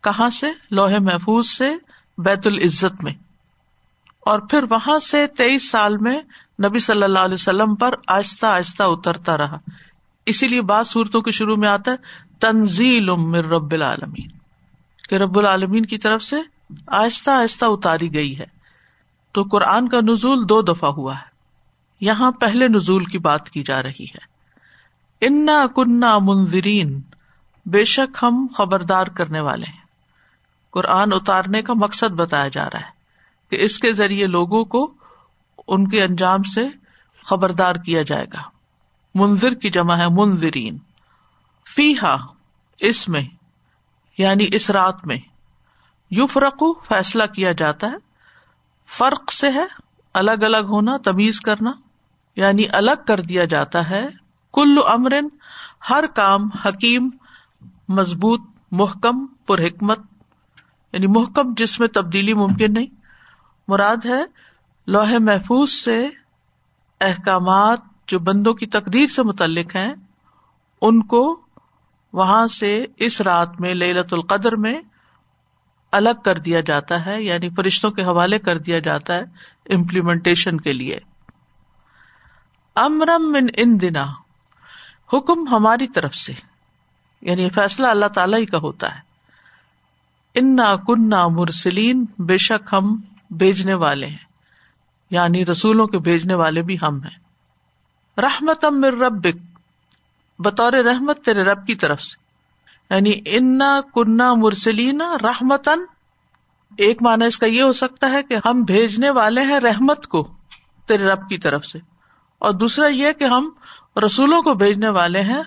کہاں 0.00 0.30
سے؟ 0.30 0.46
لوہے 0.70 0.98
محفوظ 0.98 1.48
سے 1.48 1.70
بیت 2.18 2.46
العزت 2.46 3.04
میں۔ 3.04 3.12
اور 4.20 4.38
پھر 4.38 4.64
وہاں 4.70 4.98
سے 4.98 5.26
تیئیس 5.26 5.70
سال 5.70 5.96
میں 5.96 6.20
نبی 6.64 6.78
صلی 6.78 7.02
اللہ 7.02 7.18
علیہ 7.18 7.34
وسلم 7.34 7.74
پر 7.74 7.94
آہستہ 8.08 8.46
آہستہ 8.46 8.82
اترتا 8.82 9.36
رہا۔ 9.36 9.58
اسی 10.26 10.48
لیے 10.48 10.62
بعض 10.62 10.86
صورتوں 10.86 11.20
کے 11.20 11.30
شروع 11.30 11.56
میں 11.56 11.68
آتا 11.68 11.90
ہے، 11.90 11.96
تنزیل 12.38 13.08
رب 13.34 13.72
العالمین۔ 13.72 14.28
کہ 15.08 15.14
رب 15.14 15.38
العالمین 15.38 15.86
کی 15.86 15.98
طرف 15.98 16.22
سے 16.22 16.36
آہستہ 16.86 17.30
آہستہ 17.30 17.64
اتاری 17.68 18.14
گئی 18.14 18.38
ہے۔ 18.38 18.46
تو 19.32 19.42
قرآن 19.42 19.88
کا 19.88 20.00
نزول 20.00 20.48
دو 20.48 20.62
دفعہ 20.62 20.90
ہوا 20.90 21.14
ہے۔ 21.14 21.28
یہاں 22.00 22.30
پہلے 22.30 22.68
نزول 22.68 23.04
کی 23.04 23.18
بات 23.18 23.50
کی 23.50 23.62
جا 23.62 23.82
رہی 23.82 24.04
ہے۔ 24.04 24.18
انا 25.26 25.66
کنہ 25.76 26.18
منظرین 26.22 27.00
بے 27.66 27.84
شک 27.84 28.16
ہم 28.22 28.46
خبردار 28.54 29.06
کرنے 29.06 29.40
والے 29.40 29.66
ہیں۔ 29.68 29.84
قرآن 30.70 31.08
اتارنے 31.12 31.62
کا 31.62 31.72
مقصد 31.76 32.12
بتایا 32.12 32.48
جا 32.48 32.70
رہا 32.70 32.80
ہے 32.80 32.90
کہ 33.50 33.62
اس 33.62 33.78
کے 33.78 33.92
ذریعے 33.92 34.26
لوگوں 34.26 34.64
کو 34.64 34.94
ان 35.68 35.88
کے 35.88 36.02
انجام 36.02 36.42
سے 36.42 36.68
خبردار 37.24 37.74
کیا 37.74 38.02
جائے 38.02 38.26
گا۔ 38.32 38.40
منظر 39.14 39.54
کی 39.54 39.70
جمع 39.70 39.96
ہے 39.96 40.08
منظرین 40.08 40.78
فی 41.74 41.94
ہا 42.02 42.16
اس 42.80 43.08
میں 43.08 43.22
یعنی 44.18 44.46
اس 44.52 44.70
رات 44.70 45.06
میں۔ 45.06 45.16
یو 46.10 46.26
فرقو 46.26 46.74
فیصلہ 46.74 47.22
کیا 47.34 47.52
جاتا 47.52 47.86
ہے۔ 47.86 47.96
فرق 48.86 49.32
سے 49.32 49.50
ہے، 49.50 49.64
الگ 50.14 50.30
الگ 50.30 50.66
ہونا، 50.68 50.96
تمیز 50.96 51.40
کرنا۔ 51.40 51.72
یعنی 52.36 52.64
الگ 52.72 52.90
کر 53.06 53.20
دیا 53.20 53.44
جاتا 53.44 53.90
ہے۔ 53.90 54.08
کل 54.52 54.78
امرن، 54.86 55.28
ہر 55.90 56.06
کام 56.06 56.48
حکیم، 56.64 57.10
مضبوط، 57.88 58.40
محکم 58.70 59.26
پر 59.26 59.66
حکمت 59.66 59.98
یعنی 60.92 61.06
محکم 61.06 61.54
جس 61.56 61.80
میں 61.80 61.88
تبدیلی 61.88 62.34
ممکن 62.34 62.72
نہیں۔ 62.72 62.86
مراد 63.68 63.96
ہے 64.04 64.24
لوہے 64.88 65.18
محفوظ 65.18 65.70
سے 65.70 66.08
احکامات 67.00 67.80
جو 68.06 68.18
بندوں 68.18 68.54
کی 68.54 68.66
تقدیر 68.66 69.06
سے 69.06 69.22
متعلق 69.22 69.76
ہیں، 69.76 69.94
ان 70.82 71.02
کو 71.02 71.40
وہاں 72.12 72.46
سے 72.46 72.86
اس 72.96 73.20
رات 73.20 73.60
میں 73.60 73.74
للت 73.74 74.12
القدر 74.12 74.56
میں 74.56 74.80
الگ 75.92 76.22
کر 76.24 76.38
دیا 76.38 76.60
جاتا 76.60 77.06
ہے 77.06 77.22
یعنی 77.22 77.48
فرشتوں 77.50 77.90
کے 77.90 78.02
حوالے 78.02 78.38
کر 78.38 78.58
دیا 78.58 78.78
جاتا 78.78 79.14
ہے 79.14 79.22
امپلیمنٹیشن 79.74 80.60
کے 80.60 80.72
لیے۔ 80.72 80.98
امرم 82.74 83.32
من 83.32 83.46
ان 83.56 83.80
دنا 83.80 84.06
حکم 85.12 85.48
ہماری 85.48 85.86
طرف 85.86 86.14
سے 86.14 86.32
یعنی 87.22 87.50
فیصلہ 87.50 87.86
اللہ 87.86 88.06
تعالی 88.06 88.36
ہی 88.36 88.46
کا 88.46 88.58
ہوتا 88.58 88.94
ہے۔ 88.94 89.00
انا 90.34 90.76
کنہ 90.76 91.28
مرسلین، 91.28 92.04
بے 92.18 92.38
شک 92.38 92.74
ہم 92.74 93.00
بھیجنے 93.30 93.74
والے 93.74 94.06
ہیں۔ 94.06 94.27
یعنی 95.10 95.46
رسولوں 95.46 95.86
کے 95.86 95.98
بھیجنے 95.98 96.34
والے 96.34 96.62
بھی 96.62 96.76
ہم 96.82 97.00
ہیں۔ 97.02 97.18
رحمت 98.20 98.64
امر 98.64 98.92
ربک، 98.92 99.36
بطور 100.38 100.72
رحمت 100.72 101.24
تیرے 101.24 101.42
رب 101.44 101.66
کی 101.66 101.74
طرف 101.74 102.02
سے۔ 102.02 102.28
یعنی 102.94 103.12
انا 103.26 103.80
کنہ 103.94 104.34
مرسلینا 104.34 105.16
رحمتن 105.22 105.80
ایک 106.78 107.02
معنی 107.02 107.24
اس 107.24 107.38
کا 107.38 107.46
یہ 107.46 107.62
ہو 107.62 107.72
سکتا 107.72 108.10
ہے 108.10 108.22
کہ 108.22 108.36
ہم 108.46 108.62
بھیجنے 108.62 109.10
والے 109.10 109.42
ہیں 109.42 109.58
رحمت 109.58 110.06
کو 110.06 110.28
تیرے 110.86 111.04
رب 111.04 111.28
کی 111.28 111.38
طرف 111.38 111.66
سے۔ 111.66 111.78
اور 112.38 112.52
دوسرا 112.52 112.86
یہ 112.86 113.12
کہ 113.12 113.24
ہم 113.24 113.50
رسولوں 114.06 114.42
کو 114.42 114.54
بھیجنے 114.54 114.88
والے 114.88 115.20
ہیں 115.20 115.42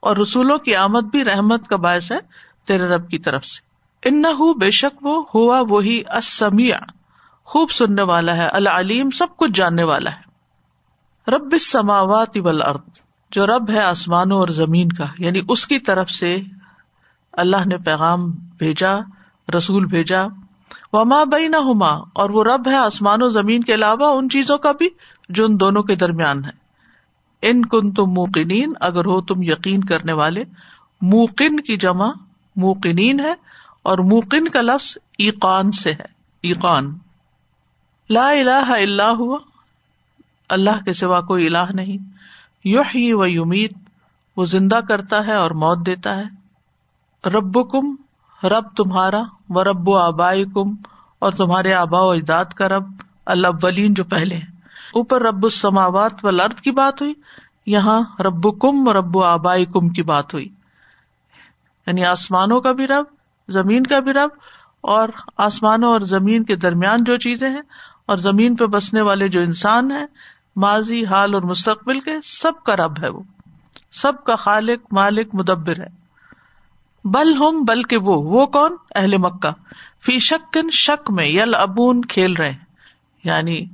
اور 0.00 0.16
رسولوں 0.16 0.58
کی 0.58 0.74
آمد 0.74 1.02
بھی 1.02 1.24
رحمت 1.24 1.68
کا 1.68 1.76
باعث 1.76 2.12
ہے 2.12 2.18
تیرے 2.64 2.88
رب 2.88 3.08
کی 3.08 3.18
طرف 3.18 3.44
سے۔ 3.44 3.68
ان 4.08 4.22
نہ 4.22 4.58
بے 4.60 4.70
شک 4.70 5.06
وہ، 5.06 5.24
ہوا 5.34 5.62
وہی 5.68 6.02
اسمیا 6.16 6.78
خوب 7.48 7.70
سننے 7.70 8.02
والا 8.02 8.36
ہے، 8.36 8.46
العلیم 8.46 9.10
سب 9.10 9.26
کچھ 9.36 9.50
جاننے 9.54 9.82
والا 9.82 10.10
ہے۔ 10.10 10.22
رب 11.30 11.58
سماوات 11.60 12.36
والارض، 12.36 12.98
جو 13.30 13.46
رب 13.46 13.70
ہے 13.70 13.80
آسمانوں 13.80 14.38
اور 14.38 14.48
زمین 14.48 14.88
کا 14.88 15.04
یعنی 15.18 15.40
اس 15.48 15.66
کی 15.66 15.78
طرف 15.78 16.10
سے 16.10 16.40
اللہ 17.32 17.56
نے 17.66 17.78
پیغام 17.78 18.30
بھیجا، 18.30 18.98
رسول 19.56 19.84
بھیجا۔ 19.84 20.24
وما 20.92 21.24
بئی 21.24 21.48
نہ 21.48 21.56
ہوما 21.56 21.88
اور 21.88 22.30
وہ 22.30 22.44
رب 22.44 22.68
ہے 22.68 22.76
آسمان 22.76 23.22
و 23.22 23.28
زمین 23.28 23.62
کے 23.62 23.74
علاوہ 23.74 24.18
ان 24.18 24.28
چیزوں 24.28 24.58
کا 24.58 24.72
بھی، 24.72 24.88
جو 25.28 25.44
ان 25.44 25.60
دونوں 25.60 25.82
کے 25.82 25.94
درمیان 25.94 26.44
ہے۔ 26.44 26.50
ان 27.42 27.64
کن 27.64 27.92
تم 27.92 28.06
موقنین، 28.06 28.72
اگر 28.80 29.04
ہو 29.04 29.20
تم 29.20 29.42
یقین 29.42 29.84
کرنے 29.84 30.12
والے، 30.12 30.44
موقن 31.00 31.60
کی 31.60 31.76
جمع 31.76 32.10
موقنین 32.56 33.20
ہے، 33.20 33.34
اور 33.82 33.98
موقن 33.98 34.48
کا 34.48 34.60
لفظ 34.60 34.98
ایقان 35.18 35.72
سے 35.72 35.92
ہے، 35.92 36.06
ایقان۔ 36.42 36.98
لا 38.10 38.28
الہ 38.28 38.70
الا 38.70 39.10
ہوا۔ 39.10 39.38
اللہ 40.48 40.84
کے 40.84 40.92
سوا 40.92 41.20
کوئی 41.20 41.46
الہ 41.46 41.72
نہیں۔ 41.74 41.96
یحیی 42.64 43.12
و 43.12 43.26
یمیت۔ 43.26 43.72
وہ 44.36 44.44
زندہ 44.44 44.80
کرتا 44.88 45.26
ہے 45.26 45.34
اور 45.34 45.50
موت 45.50 45.86
دیتا 45.86 46.16
ہے۔ 46.16 46.22
رب 47.28 47.70
کم 47.70 47.96
رب 48.46 48.64
تمہارا 48.76 49.22
و 49.48 49.64
رب 49.64 49.88
و 49.88 49.96
آبائی 49.96 50.44
کم 50.44 50.74
اور 51.18 51.32
تمہارے 51.32 51.74
آبا 51.74 52.00
و 52.00 52.10
اجداد 52.10 52.44
کا 52.44 52.68
رب، 52.68 52.84
اللہ 53.26 53.48
ولین 53.62 53.94
جو 53.94 54.04
پہلے 54.04 54.34
ہیں۔ 54.34 54.60
اوپر 54.94 55.22
رب 55.22 55.44
السماوات 55.44 56.24
و 56.24 56.30
لرد 56.30 56.60
کی 56.60 56.70
بات 56.70 57.02
ہوئی، 57.02 57.14
یہاں 57.66 58.02
رب 58.20 58.60
کم 58.60 58.88
و 58.88 58.92
رب 58.92 59.16
و 59.16 59.24
آبائی 59.24 59.64
کم 59.64 59.88
کی 59.88 60.02
بات 60.02 60.34
ہوئی۔ 60.34 60.48
یعنی 61.86 62.04
آسمانوں 62.04 62.60
کا 62.60 62.72
بھی 62.72 62.86
رب، 62.86 63.04
زمین 63.48 63.86
کا 63.86 64.00
بھی 64.00 64.12
رب، 64.12 64.30
اور 64.80 65.08
آسمانوں 65.36 65.92
اور 65.92 66.00
زمین 66.00 66.44
کے 66.44 66.56
درمیان 66.56 67.04
جو 67.04 67.16
چیزیں 67.16 67.50
ہیں 67.50 67.62
اور 68.08 68.16
زمین 68.16 68.56
پہ 68.56 68.64
بسنے 68.64 69.00
والے 69.00 69.28
جو 69.28 69.40
انسان 69.40 69.90
ہیں، 69.90 70.06
ماضی، 70.56 71.04
حال 71.04 71.34
اور 71.34 71.42
مستقبل 71.42 72.00
کے 72.00 72.12
سب 72.24 72.52
کا 72.66 72.76
رب 72.76 73.02
ہے 73.02 73.08
وہ۔ 73.08 73.20
سب 73.92 74.24
کا 74.24 74.36
خالق، 74.36 74.92
مالک، 74.92 75.34
مدبر 75.34 75.80
ہے۔ 75.80 75.86
بل 77.04 77.36
ہوم 77.36 77.64
بلکہ 77.64 77.96
وہ۔ 77.96 78.22
وہ 78.22 78.46
کون؟ 78.46 78.76
اہل 78.94 79.16
مکہ۔ 79.16 79.50
فی 80.04 80.18
شکن 80.18 80.70
شک 80.70 81.10
میں 81.10 81.26
یل 81.26 81.54
ابون 81.54 82.04
کھیل 82.04 82.32
رہے 82.32 82.54
یعنی 83.24 83.66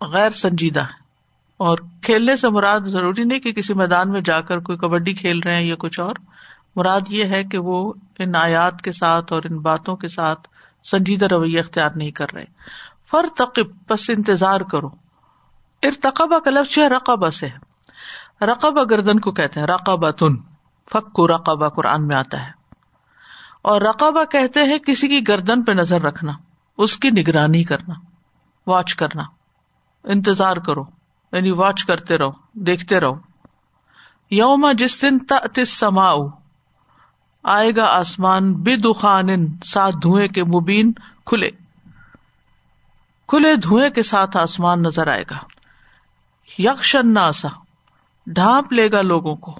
غیر 0.00 0.30
سنجیدہ 0.30 0.80
ہے 0.80 0.98
اور 1.56 1.78
کھیلنے 2.02 2.36
سے 2.36 2.48
مراد 2.48 2.80
ضروری 2.80 3.24
نہیں 3.24 3.40
کہ 3.40 3.52
کسی 3.52 3.74
میدان 3.74 4.10
میں 4.10 4.20
جا 4.20 4.40
کر 4.40 4.58
کوئی 4.58 4.78
کبڈی 4.78 5.12
کھیل 5.12 5.38
رہے 5.38 5.54
ہیں 5.54 5.66
یا 5.66 5.74
کچھ 5.78 6.00
اور۔ 6.00 6.14
مراد 6.76 7.00
یہ 7.08 7.24
ہے 7.24 7.44
کہ 7.44 7.58
وہ 7.58 7.92
ان 8.18 8.34
آیات 8.34 8.82
کے 8.82 8.92
ساتھ 8.92 9.32
اور 9.32 9.42
ان 9.50 9.58
باتوں 9.58 9.96
کے 9.96 10.08
ساتھ 10.08 10.48
سنجیدہ 10.84 11.26
رویہ 11.26 11.60
اختیار 11.60 11.90
نہیں 11.94 12.10
کر 12.10 12.26
رہے۔ 12.34 12.44
فر 13.10 13.26
تقب 13.36 13.66
بس 13.88 14.10
انتظار 14.10 14.60
کرو۔ 14.60 14.88
ارتقبہ 15.82 16.38
کا 16.38 16.50
لفظ 16.50 16.78
ہے، 16.78 16.88
رقبہ 16.88 17.28
سے۔ 17.28 17.48
رقبہ 18.40 18.84
گردن 18.84 19.20
کو 19.20 19.32
کہتے 19.32 19.60
ہیں 19.60 19.66
رقبہ 19.66 20.10
تن 20.10 20.36
فکو 20.92 21.28
رقبہ، 21.28 21.68
قرآن 21.68 22.06
میں 22.06 22.16
آتا 22.16 22.46
ہے۔ 22.46 22.50
اور 23.62 23.80
رقبہ 23.80 24.24
کہتے 24.24 24.62
ہیں 24.62 24.78
کسی 24.78 25.08
کی 25.08 25.28
گردن 25.28 25.64
پہ 25.64 25.72
نظر 25.72 26.00
رکھنا، 26.00 26.32
اس 26.78 26.96
کی 26.96 27.10
نگرانی 27.10 27.64
کرنا، 27.64 27.94
واچ 28.66 28.94
کرنا۔ 28.94 29.22
انتظار 30.04 30.56
کرو 30.56 30.82
یعنی 31.32 31.50
واچ 31.50 31.84
کرتے 31.84 32.18
رہو، 32.18 32.30
دیکھتے 32.52 33.00
رہو۔ 33.00 33.14
یوم 34.30 34.66
جس 34.78 35.02
دن 35.02 35.18
تما 35.18 36.12
آئے 37.42 37.76
گا 37.76 37.84
آسمان 37.84 38.54
بے 38.54 38.76
دخان 38.76 39.26
سات 39.64 39.92
دھوئیں 40.02 40.28
کے 40.28 40.44
مبین 40.44 40.92
کھلے۔ 41.26 41.50
کھلے 43.28 43.56
دھوئیں 43.56 43.90
کے 43.90 44.02
ساتھ 44.02 44.36
آسمان 44.36 44.82
نظر 44.82 45.06
آئے 45.06 45.24
گا۔ 45.30 45.36
یکشن 46.58 47.14
ناسا 47.14 47.48
ڈھانپ 48.26 48.72
لے 48.72 48.92
گا 48.92 49.02
لوگوں 49.02 49.36
کو، 49.36 49.58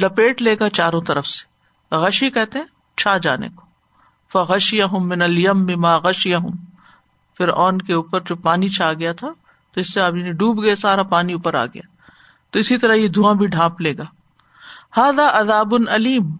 لپیٹ 0.00 0.42
لے 0.42 0.56
گا 0.60 0.70
چاروں 0.70 1.00
طرف 1.00 1.26
سے۔ 1.26 1.58
غشی 1.96 2.30
کہتے 2.30 2.58
ہیں، 2.58 2.66
چھا 2.96 3.16
جانے 3.16 3.48
کو۔ 3.48 3.62
فغشی 4.32 4.82
ہوں 4.82 5.00
من 5.00 5.22
الیم 5.22 5.66
بما 5.66 5.96
غشی 5.96 6.34
ہوں 6.34 6.52
پھر 7.36 7.48
اون 7.48 7.78
کے 7.78 7.94
اوپر 7.94 8.20
جو 8.20 8.36
پانی 8.36 8.68
چھا 8.68 8.92
گیا 8.92 9.12
تھا، 9.12 9.28
تو 9.74 9.80
اس 9.80 9.92
سے 9.92 10.00
ابھی 10.00 10.32
ڈوب 10.32 10.62
گئے، 10.62 10.76
سارا 10.76 11.02
پانی 11.02 11.32
اوپر 11.32 11.54
آ 11.54 11.66
گیا۔ 11.66 11.82
تو 12.50 12.58
اسی 12.58 12.78
طرح 12.78 12.92
یہ 12.92 13.08
دھواں 13.08 13.34
بھی 13.34 13.46
ڈھانپ 13.46 13.80
لے 13.80 13.96
گا۔ 13.98 14.04
ہادا 14.96 15.40
عذاب 15.40 15.74
علیم 15.88 16.36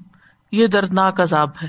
یہ 0.53 0.67
دردناک 0.67 1.21
عذاب 1.21 1.51
ہے۔ 1.63 1.69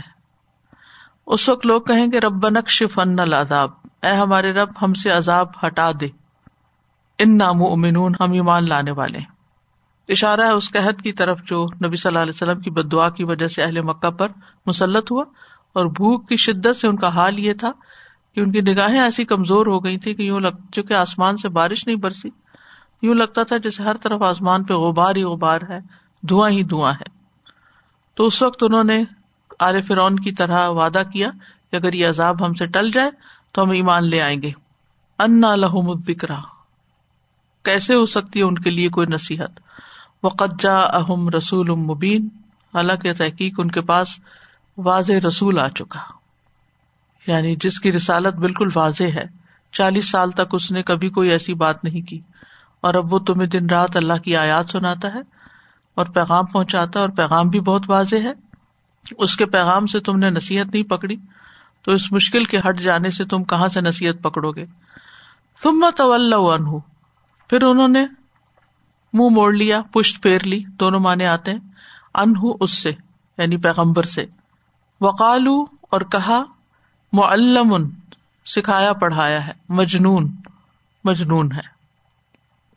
اس 1.27 1.49
وقت 1.49 1.65
لوگ 1.65 1.81
کہیں 1.81 2.07
گے 2.11 2.19
رب 2.19 2.49
نقش 2.49 2.83
فن 2.93 3.19
العذاب۔ 3.19 3.78
اے 4.03 4.11
ہمارے 4.11 4.51
رب، 4.51 4.69
ہم 4.81 4.93
سے 4.93 5.09
عذاب 5.09 5.47
ہٹا 5.67 5.91
دے۔ 5.99 6.07
ان 7.17 7.37
نام 7.37 7.63
امنون 7.63 8.13
ہم 8.19 8.31
ایمان 8.31 8.69
لانے 8.69 8.91
والے 8.91 9.19
اشارہ 10.09 10.41
ہے 10.41 10.49
اس 10.49 10.71
قحط 10.71 11.01
کی 11.01 11.11
طرف 11.11 11.41
جو 11.43 11.65
نبی 11.85 11.95
صلی 11.95 12.09
اللہ 12.09 12.19
علیہ 12.19 12.31
وسلم 12.35 12.59
کی 12.59 12.69
بد 12.69 12.91
دعا 12.91 13.09
کی 13.09 13.23
وجہ 13.23 13.47
سے 13.47 13.63
اہل 13.63 13.81
مکہ 13.81 14.09
پر 14.09 14.27
مسلط 14.65 15.11
ہوا 15.11 15.23
اور 15.73 15.85
بھوک 15.85 16.29
کی 16.29 16.35
شدت 16.35 16.75
سے 16.75 16.87
ان 16.87 16.95
کا 16.95 17.07
حال 17.07 17.39
یہ 17.39 17.53
تھا 17.53 17.71
کہ 18.35 18.39
ان 18.39 18.51
کی 18.51 18.61
نگاہیں 18.61 18.99
ایسی 18.99 19.25
کمزور 19.25 19.65
ہو 19.65 19.85
گئی 19.85 19.97
تھی 19.97 20.13
کہ 20.13 20.21
یوں 20.21 20.39
لگ، 20.39 20.57
چونکہ 20.71 20.93
آسمان 20.93 21.37
سے 21.37 21.49
بارش 21.49 21.87
نہیں 21.87 21.97
برسی، 21.97 22.29
یوں 23.01 23.15
لگتا 23.15 23.43
تھا 23.43 23.57
جیسے 23.57 23.83
ہر 23.83 23.95
طرف 23.97 24.21
آسمان 24.21 24.63
پہ 24.63 24.73
غبار 24.73 25.15
ہی 25.15 25.23
غبار 25.23 25.61
ہے، 25.69 25.79
دھواں 26.21 26.49
ہی 26.49 26.63
دھواں 26.63 26.91
ہے۔ 26.91 27.19
تو 28.13 28.25
اس 28.25 28.41
وقت 28.41 28.63
انہوں 28.63 28.83
نے 28.83 29.03
آر 29.59 29.81
فرون 29.81 30.15
کی 30.15 30.31
طرح 30.31 30.67
وعدہ 30.67 31.01
کیا 31.13 31.29
کہ 31.71 31.75
اگر 31.75 31.93
یہ 31.93 32.07
عذاب 32.07 32.45
ہم 32.45 32.53
سے 32.53 32.65
ٹل 32.65 32.91
جائے 32.91 33.09
تو 33.51 33.63
ہم 33.63 33.69
ایمان 33.69 34.03
لے 34.03 34.21
آئیں 34.21 34.41
گے۔ 34.41 34.51
انا 35.19 35.55
لہم 35.55 35.89
الذکر 35.89 36.27
کیسے 37.63 37.95
ہو 37.95 38.05
سکتی 38.05 38.39
ہے 38.39 38.43
ان 38.43 38.55
کے 38.55 38.71
لیے 38.71 38.89
کوئی 38.89 39.07
نصیحت؟ 39.07 39.59
وقجا 40.23 40.79
اہم 40.79 41.29
رسول 41.29 41.69
مبین۔ 41.69 42.29
حالانکہ 42.73 43.13
تحقیق 43.13 43.53
ان 43.57 43.71
کے 43.71 43.81
پاس 43.81 44.19
واضح 44.77 45.13
رسول 45.27 45.59
آ 45.59 45.69
چکا۔ 45.69 45.99
یعنی 47.27 47.55
جس 47.55 47.79
کی 47.79 47.91
رسالت 47.91 48.33
بالکل 48.33 48.67
واضح 48.75 49.03
ہے۔ 49.03 49.23
چالیس 49.71 50.09
سال 50.09 50.31
تک 50.31 50.47
اس 50.51 50.71
نے 50.71 50.83
کبھی 50.83 51.09
کوئی 51.09 51.29
ایسی 51.29 51.53
بات 51.53 51.83
نہیں 51.83 52.01
کی۔ 52.01 52.19
اور 52.81 52.93
اب 52.93 53.13
وہ 53.13 53.19
تمہیں 53.19 53.47
دن 53.47 53.69
رات 53.69 53.95
اللہ 53.95 54.13
کی 54.13 54.35
آیات 54.35 54.69
سناتا 54.69 55.13
ہے 55.13 55.19
اور 55.95 56.05
پیغام 56.05 56.45
پہنچاتا 56.45 56.99
ہے 56.99 57.05
اور 57.05 57.09
پیغام 57.09 57.49
بھی 57.49 57.59
بہت 57.59 57.81
واضح 57.87 58.15
ہے۔ 58.15 58.31
اس 59.17 59.37
کے 59.37 59.45
پیغام 59.45 59.85
سے 59.85 59.99
تم 59.99 60.17
نے 60.17 60.29
نصیحت 60.29 60.65
نہیں 60.73 60.83
پکڑی۔ 60.83 61.15
تو 61.81 61.91
اس 61.91 62.11
مشکل 62.11 62.43
کے 62.43 62.57
ہٹ 62.57 62.79
جانے 62.79 63.09
سے 63.09 63.25
تم 63.25 63.43
کہاں 63.43 63.67
سے 63.67 63.81
نصیحت 63.81 64.21
پکڑو 64.21 64.51
گے؟ 64.51 64.65
تم 65.63 65.71
مت 65.71 66.01
پھر 67.49 67.63
انہوں 67.63 67.87
نے 67.87 68.05
منہ 69.13 69.29
موڑ 69.29 69.53
لیا، 69.53 69.81
پشت 69.81 70.23
پھیر 70.23 70.43
لی، 70.43 70.63
دونوں 70.79 70.99
مانے 70.99 71.27
آتے 71.27 71.51
ہیں۔ 71.51 71.59
انہ 72.13 72.39
اس 72.59 72.77
سے 72.83 72.89
یعنی 73.37 73.57
پیغمبر 73.57 74.03
سے۔ 74.03 74.25
وکالو 75.01 75.61
اور 75.81 76.01
کہا 76.01 76.43
معلم 77.13 77.89
سکھایا 78.45 78.93
پڑھایا 78.93 79.47
ہے، 79.47 79.51
مجنون 79.69 80.35
مجنون 81.03 81.51
ہے۔ 81.51 81.79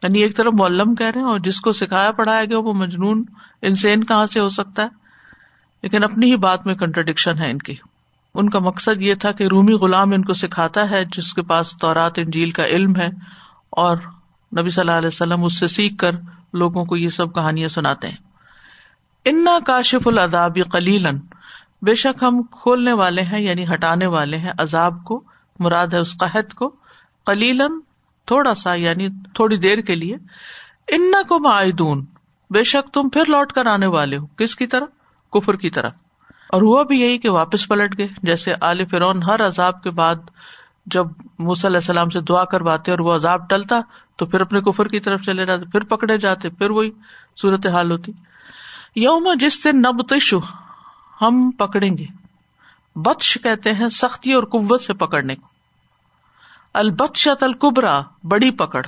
یعنی 0.02 0.18
ایک 0.18 0.36
طرف 0.36 0.52
معلم 0.52 0.94
کہہ 0.94 1.06
رہے 1.06 1.20
ہیں 1.20 1.28
اور 1.28 1.38
جس 1.38 1.60
کو 1.60 1.72
سکھایا 1.72 2.12
پڑھایا 2.12 2.44
گیا، 2.44 2.58
وہ 2.58 2.72
مجنون 2.72 3.24
انسین 3.62 4.04
کہاں 4.04 4.26
سے 4.26 4.40
ہو 4.40 4.48
سکتا 4.48 4.82
ہے؟ 4.82 4.88
لیکن 5.82 6.04
اپنی 6.04 6.30
ہی 6.30 6.36
بات 6.36 6.66
میں 6.66 6.74
کنٹرڈکشن 6.74 7.38
ہے 7.38 7.50
ان 7.50 7.58
کی۔ 7.58 7.74
ان 8.34 8.50
کا 8.50 8.58
مقصد 8.58 9.02
یہ 9.02 9.14
تھا 9.14 9.32
کہ 9.32 9.44
رومی 9.44 9.72
غلام 9.72 10.12
ان 10.12 10.24
کو 10.24 10.34
سکھاتا 10.34 10.90
ہے، 10.90 11.04
جس 11.04 11.34
کے 11.34 11.42
پاس 11.42 11.76
تورات، 11.80 12.12
انجیل 12.16 12.50
کا 12.50 12.66
علم 12.66 12.96
ہے، 12.96 13.06
اور 13.70 13.96
نبی 14.58 14.70
صلی 14.70 14.80
اللہ 14.80 14.92
علیہ 14.92 15.08
وسلم 15.08 15.44
اس 15.44 15.60
سے 15.60 15.66
سیکھ 15.66 15.96
کر 15.96 16.10
لوگوں 16.52 16.84
کو 16.84 16.96
یہ 16.96 17.08
سب 17.08 17.34
کہانیاں 17.34 17.68
سناتے 17.68 18.08
ہیں۔ 18.08 18.16
انا 19.24 19.58
کاشف 19.66 20.08
العذاب 20.08 20.58
کلیلن 20.72 21.18
بے 21.82 21.94
شک 21.94 22.22
ہم 22.22 22.42
کھولنے 22.42 22.92
والے 22.92 23.22
ہیں 23.22 23.40
یعنی 23.40 23.64
ہٹانے 23.64 24.06
والے 24.06 24.36
ہیں 24.36 24.52
عذاب 24.58 25.04
کو، 25.04 25.24
مراد 25.58 25.86
ہے 25.86 25.98
اس 25.98 26.18
قحط 26.18 26.54
کو۔ 26.54 26.74
کلیلن 27.26 27.80
تھوڑا 28.26 28.54
سا 28.54 28.74
یعنی 28.74 29.08
تھوڑی 29.34 29.56
دیر 29.56 29.78
کے 29.78 29.94
لیے۔ 29.94 30.16
ان 30.88 31.12
کو 31.28 31.38
معدون 31.38 32.04
بے 32.50 32.64
شک 32.64 32.94
تم 32.94 33.08
پھر 33.08 33.24
لوٹ 33.28 33.52
کر 33.52 33.66
آنے 33.66 33.86
والے 33.86 34.16
ہو۔ 34.16 34.26
کس 34.26 34.56
کی 34.56 34.66
طرح؟ 34.66 34.84
کفر 35.32 35.56
کی 35.56 35.70
طرح۔ 35.70 35.88
اور 36.52 36.62
ہوا 36.62 36.82
بھی 36.82 37.00
یہی 37.00 37.18
کہ 37.18 37.30
واپس 37.30 37.68
پلٹ 37.68 37.98
گئے، 37.98 38.08
جیسے 38.22 38.54
آل 38.60 38.84
فرون 38.84 39.22
ہر 39.22 39.46
عذاب 39.46 39.82
کے 39.82 39.90
بعد 39.90 40.14
جب 40.86 41.06
موسی 41.38 41.66
علیہ 41.66 41.76
السلام 41.76 42.10
سے 42.10 42.20
دعا 42.20 42.44
کرواتے 42.44 42.90
اور 42.90 42.98
وہ 42.98 43.14
عذاب 43.14 43.48
ٹلتا 43.48 43.80
تو 44.16 44.26
پھر 44.26 44.40
اپنے 44.40 44.60
کفر 44.60 44.88
کی 44.88 45.00
طرف 45.00 45.22
چلے 45.22 45.46
جاتے، 45.46 45.64
پھر 45.64 45.80
پکڑے 45.80 46.18
جاتے، 46.18 46.50
پھر 46.50 46.70
وہی 46.70 46.90
صورت 47.42 47.66
حال 47.66 47.90
ہوتی۔ 47.90 48.12
یوم 48.96 49.28
جس 49.40 49.64
دن 49.64 49.78
نب 49.78 50.02
تشو 50.02 50.38
ہم 51.20 51.50
پکڑیں 51.50 51.98
گے۔ 51.98 52.06
بتش 52.96 53.38
کہتے 53.42 53.72
ہیں 53.72 53.88
سختی 53.88 54.32
اور 54.32 54.44
قوت 54.44 54.80
سے 54.80 54.94
پکڑنے 54.94 55.36
کو۔ 55.36 55.46
البتشت 56.74 57.42
القبرا 57.42 58.00
بڑی 58.24 58.50
پکڑ۔ 58.50 58.86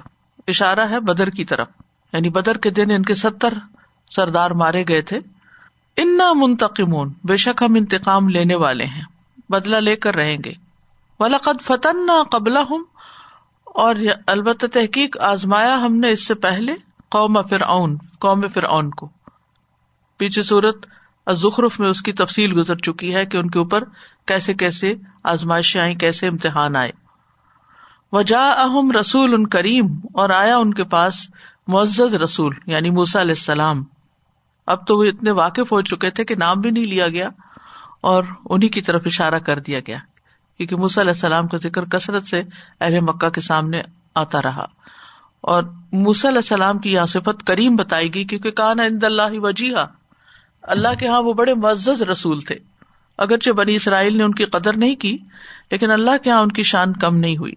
اشارہ 0.49 0.89
ہے 0.91 1.01
بدر 1.01 1.31
کی 1.31 1.45
طرف 1.45 1.69
یعنی 2.13 2.29
بدر 2.29 2.57
کے 2.57 2.71
دن 2.71 2.91
ان 2.91 3.03
کے 3.03 3.15
ستر 3.15 3.55
سردار 4.11 4.51
مارے 4.51 4.85
گئے 4.89 5.03
تھے۔ 5.03 5.21
انا 5.97 6.33
منتقمون، 6.33 7.13
بے 7.25 7.37
شک 7.37 7.63
ہم 7.63 7.75
انتقام 7.75 8.29
لینے 8.29 8.55
والے 8.55 8.85
ہیں 8.85 9.03
بدلا 9.49 9.79
لے 9.79 9.97
کر 9.97 10.15
رہیں 10.15 10.39
گے۔ 10.45 10.53
ولاقد 11.21 11.63
فتن 11.63 12.07
نہ 12.07 12.23
قبلہ 12.31 12.59
ہوں 12.59 12.85
اور 13.65 13.95
البتہ 14.27 14.67
تحقیق 14.67 15.21
آزمایا 15.21 15.77
ہم 15.79 15.97
نے 15.97 16.11
اس 16.11 16.27
سے 16.27 16.35
پہلے 16.35 16.75
قوم 17.09 17.43
فرعون 17.43 17.97
قوم 18.19 18.49
فرعون 18.49 18.91
کو۔ 18.91 19.09
پیچھے 20.17 20.43
صورت 20.43 20.87
زخرف 21.33 21.81
میں 21.81 21.89
اس 21.89 22.03
کی 22.03 22.13
تفصیل 22.13 22.59
گزر 22.59 22.77
چکی 22.77 23.15
ہے 23.15 23.27
کہ 23.27 23.37
ان 23.37 23.51
کے 23.51 23.59
اوپر 23.59 23.85
کیسے 24.27 24.55
کیسے 24.55 24.95
آزمائشیں 25.25 25.81
آئی 25.81 25.95
کیسے 25.95 26.29
امتحان 26.29 26.77
آئے۔ 26.77 26.91
وجا 28.13 28.53
اہم 28.53 28.93
رسول 28.93 29.35
ان 29.35 29.47
کریم، 29.47 29.87
اور 30.15 30.31
آیا 30.31 30.57
ان 30.57 30.75
کے 30.75 30.85
پاس 30.85 31.27
معزز 31.69 32.15
رسول 32.15 32.55
یعنی 32.67 32.91
موسا 32.91 33.21
علیہ 33.21 33.31
السلام۔ 33.31 33.85
اب 34.67 34.87
تو 34.87 34.99
وہ 34.99 35.05
اتنے 35.05 35.31
واقف 35.31 35.73
ہو 35.73 35.81
چکے 35.81 36.11
تھے 36.11 36.25
کہ 36.25 36.35
نام 36.35 36.61
بھی 36.61 36.71
نہیں 36.71 36.87
لیا 36.87 37.09
گیا 37.09 37.29
اور 38.01 38.25
انہیں 38.51 38.71
کی 38.71 38.81
طرف 38.81 39.03
اشارہ 39.07 39.39
کر 39.39 39.59
دیا 39.59 39.81
گیا 39.87 39.99
کیونکہ 40.57 40.77
موسی 40.77 41.01
علیہ 41.01 41.11
السلام 41.11 41.49
کا 41.49 41.57
ذکر 41.57 41.85
کثرت 41.85 42.27
سے 42.27 42.43
اہل 42.81 43.01
مکہ 43.01 43.29
کے 43.29 43.41
سامنے 43.41 43.83
آتا 44.15 44.43
رہا 44.43 44.67
اور 45.41 45.63
موسی 45.93 46.29
علیہ 46.29 46.39
السلام 46.39 46.79
کی 46.79 46.93
یہاں 46.93 47.07
صفت 47.07 47.47
کریم 47.47 47.77
بتائی 47.77 48.15
گئی 48.15 48.25
کیونکہ 48.25 48.51
کان 48.51 48.81
عند 48.81 49.05
اللہ 49.05 49.23
وجیحا 49.33 49.85
اللہ 50.63 50.89
کے 50.99 51.09
ہاں 51.09 51.23
وہ 51.23 51.33
بڑے 51.33 51.55
معزز 51.55 52.03
رسول 52.03 52.41
تھے۔ 52.41 52.55
اگرچہ 53.19 53.51
بنی 53.51 53.75
اسرائیل 53.75 54.17
نے 54.17 54.25
ان 54.25 54.35
کی 54.35 54.45
قدر 54.45 54.77
نہیں 54.77 54.95
کی، 54.95 55.19
لیکن 55.71 55.91
اللہ 55.91 56.11
کے 56.23 56.31
یہاں 56.31 56.41
ان 56.41 56.53
کی 56.53 56.63
شان 56.63 56.93
کم 56.93 57.17
نہیں 57.17 57.37
ہوئی۔ 57.37 57.53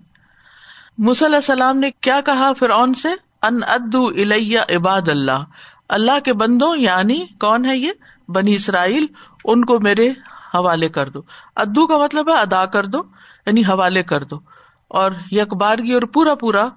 موسی 0.98 1.26
علیہ 1.26 1.36
السلام 1.36 1.78
نے 1.78 1.92
کیا 2.02 2.22
کہا 2.26 2.54
فرعون 2.54 2.94
سے؟ 2.94 3.08
ان 3.42 3.60
ادو 3.68 4.08
الیہ 4.08 4.60
عباد 4.60 5.08
اللہ۔ 5.08 5.44
اللہ 5.90 6.20
کے 6.26 6.34
بندوں 6.34 6.78
یعنی 6.78 7.26
کون 7.40 7.66
ہے 7.66 7.78
یہ؟ 7.78 7.92
بنی 8.30 8.54
اسرائیل، 8.54 9.06
ان 9.46 9.66
کو 9.66 9.80
میرے 9.80 10.10
حوالے 10.54 10.90
کر 10.90 11.10
دو۔ 11.10 11.22
ادو 11.56 11.88
کا 11.88 11.98
مطلب 11.98 12.30
ہے 12.30 12.34
ادا 12.34 12.66
کر 12.66 12.86
دو 12.86 13.02
یعنی 13.46 13.62
حوالے 13.62 14.04
کر 14.04 14.24
دو۔ 14.24 14.40
اور 14.88 15.12
یکبارگی 15.32 15.94
اور 15.94 16.02
پورا 16.02 16.36
پورا 16.36 16.68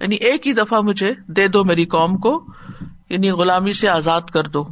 یعنی 0.00 0.16
ایک 0.16 0.46
ہی 0.46 0.52
دفعہ 0.52 0.80
مجھے 0.80 1.14
دے 1.26 1.48
دو 1.48 1.64
میری 1.64 1.86
قوم 1.86 2.16
کو 2.16 2.44
یعنی 3.08 3.30
غلامی 3.30 3.72
سے 3.72 3.88
آزاد 3.88 4.20
کر 4.20 4.44
دو۔ 4.44 4.68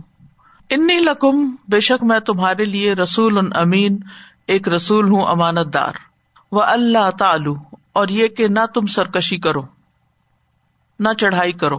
انی 0.70 0.98
لکم، 0.98 1.56
بے 1.68 1.80
شک 1.80 2.04
میں 2.04 2.20
تمہارے 2.20 2.64
لیے 2.64 2.94
رسول 2.94 3.38
ان 3.38 3.50
امین، 3.54 3.98
ایک 4.46 4.68
رسول 4.68 5.10
ہوں، 5.10 5.26
امانت 5.26 5.74
دار۔ 5.74 5.92
وہ 6.52 6.62
اللہ 6.62 7.10
تعالو 7.18 7.54
اور 7.92 8.08
یہ 8.08 8.28
کہ 8.28 8.48
نہ 8.48 8.66
تم 8.74 8.86
سرکشی 8.86 9.38
کرو، 9.38 9.62
نہ 10.98 11.08
چڑھائی 11.18 11.52
کرو۔ 11.52 11.78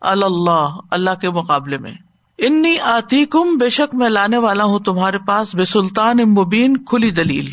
اللہ 0.00 0.76
اللہ 0.90 1.10
کے 1.20 1.30
مقابلے 1.30 1.78
میں۔ 1.78 1.92
انی 2.38 2.78
آتی 2.78 3.26
کم 3.26 3.58
بے 3.58 3.68
شک 3.68 3.94
میں 3.94 4.08
لانے 4.08 4.36
والا 4.36 4.64
ہوں 4.64 4.78
تمہارے 4.78 5.18
پاس، 5.18 5.54
بے 5.54 5.64
سلطان 5.64 6.16
مبین، 6.16 6.84
کھلی 6.84 7.10
دلیل۔ 7.10 7.50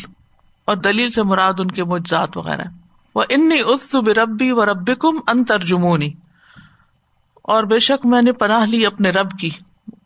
اور 0.64 0.76
دلیل 0.76 1.10
سے 1.10 1.22
مراد 1.22 1.52
ان 1.58 1.70
کے 1.70 1.84
مجزات 1.84 2.36
وغیرہ۔ 2.36 2.64
وہ 3.14 3.24
انی 3.28 3.62
بے 4.00 4.14
ربی 4.14 4.52
و 4.52 4.66
رب 4.66 4.98
کم 4.98 5.18
ان 5.28 5.44
ترجمونی۔ 5.44 6.10
اور 7.42 7.64
بے 7.64 7.78
شک 7.78 8.06
میں 8.06 8.22
نے 8.22 8.32
پناہ 8.32 8.66
لی 8.66 8.86
اپنے 8.86 9.10
رب 9.10 9.38
کی، 9.38 9.50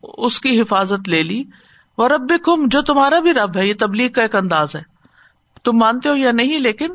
اس 0.03 0.41
کی 0.41 0.61
حفاظت 0.61 1.09
لے 1.09 1.23
لی۔ 1.23 1.45
وہ 1.99 2.09
رب 2.09 2.33
کم 2.45 2.65
جو 2.67 2.83
تمہارا 2.83 3.21
بھی 3.21 3.33
رب 3.33 3.57
ہے، 3.57 3.67
یہ 3.67 3.75
تبلیغ 3.79 4.09
کا 4.09 4.23
ایک 4.23 4.37
انداز 4.37 4.77
ہے۔ 4.77 4.83
تم 5.65 5.73
مانتے 5.77 6.09
ہو 6.09 6.17
یا 6.17 6.33
نہیں، 6.33 6.59
لیکن 6.59 6.89